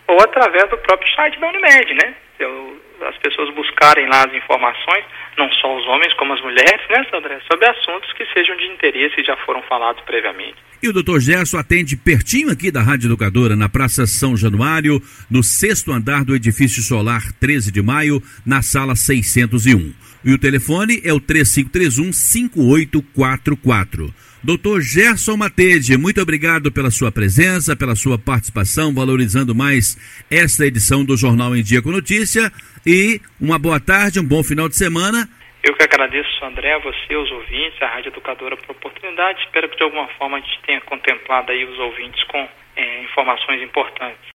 ou 0.09 0.21
através 0.21 0.69
do 0.71 0.79
próprio 0.79 1.09
site 1.15 1.39
da 1.39 1.51
Unimed, 1.51 1.95
né? 1.95 2.15
As 3.07 3.17
pessoas 3.19 3.55
buscarem 3.55 4.09
lá 4.09 4.25
as 4.25 4.35
informações, 4.35 5.05
não 5.39 5.49
só 5.53 5.73
os 5.77 5.87
homens 5.87 6.13
como 6.15 6.33
as 6.33 6.41
mulheres, 6.41 6.83
né, 6.91 7.07
Sandré, 7.13 7.39
sobre 7.49 7.65
assuntos 7.69 8.13
que 8.15 8.27
sejam 8.35 8.57
de 8.57 8.67
interesse 8.67 9.21
e 9.21 9.25
já 9.25 9.37
foram 9.47 9.63
falados 9.63 10.03
previamente. 10.03 10.57
E 10.83 10.89
o 10.89 10.93
doutor 10.93 11.21
Gerson 11.21 11.59
atende 11.59 11.97
pertinho 11.97 12.51
aqui 12.51 12.73
da 12.73 12.83
Rádio 12.83 13.07
Educadora, 13.07 13.55
na 13.55 13.69
Praça 13.69 14.05
São 14.05 14.37
Januário, 14.37 15.01
no 15.31 15.45
sexto 15.45 15.93
andar 15.93 16.25
do 16.25 16.35
edifício 16.35 16.83
solar 16.83 17.23
13 17.41 17.71
de 17.71 17.81
maio, 17.81 18.21
na 18.45 18.63
sala 18.63 18.97
601. 18.97 20.12
E 20.25 20.33
o 20.33 20.39
telefone 20.39 21.01
é 21.05 21.13
o 21.13 21.21
3531 21.21 22.13
5844. 22.13 24.15
Doutor 24.45 24.81
Gerson 24.81 25.37
Matede, 25.37 25.97
muito 25.97 26.21
obrigado 26.21 26.73
pela 26.73 26.91
sua 26.91 27.13
presença, 27.13 27.77
pela 27.77 27.95
sua 27.95 28.19
participação, 28.19 28.93
valorizando 28.93 29.55
mais 29.55 29.97
esta 30.29 30.67
edição 30.67 31.05
do 31.05 31.17
Jornal 31.17 31.55
em 31.55 31.63
Dia 31.63 31.81
com 31.81 31.91
Notícia. 31.91 32.51
E 32.85 33.21
uma 33.41 33.59
boa 33.59 33.79
tarde, 33.79 34.19
um 34.19 34.25
bom 34.25 34.43
final 34.43 34.69
de 34.69 34.77
semana. 34.77 35.29
Eu 35.63 35.75
que 35.75 35.85
agradeço, 35.85 36.45
André, 36.45 36.75
a 36.75 36.79
você, 36.79 37.15
os 37.15 37.31
ouvintes, 37.31 37.81
a 37.81 37.87
Rádio 37.87 38.09
Educadora 38.09 38.57
pela 38.57 38.73
oportunidade. 38.73 39.43
Espero 39.43 39.69
que 39.69 39.77
de 39.77 39.85
alguma 39.85 40.09
forma 40.19 40.39
a 40.39 40.41
gente 40.41 40.59
tenha 40.67 40.81
contemplado 40.81 41.53
aí 41.53 41.65
os 41.65 41.79
ouvintes 41.79 42.25
com 42.25 42.49
é, 42.75 43.05
informações 43.05 43.63
importantes. 43.63 44.29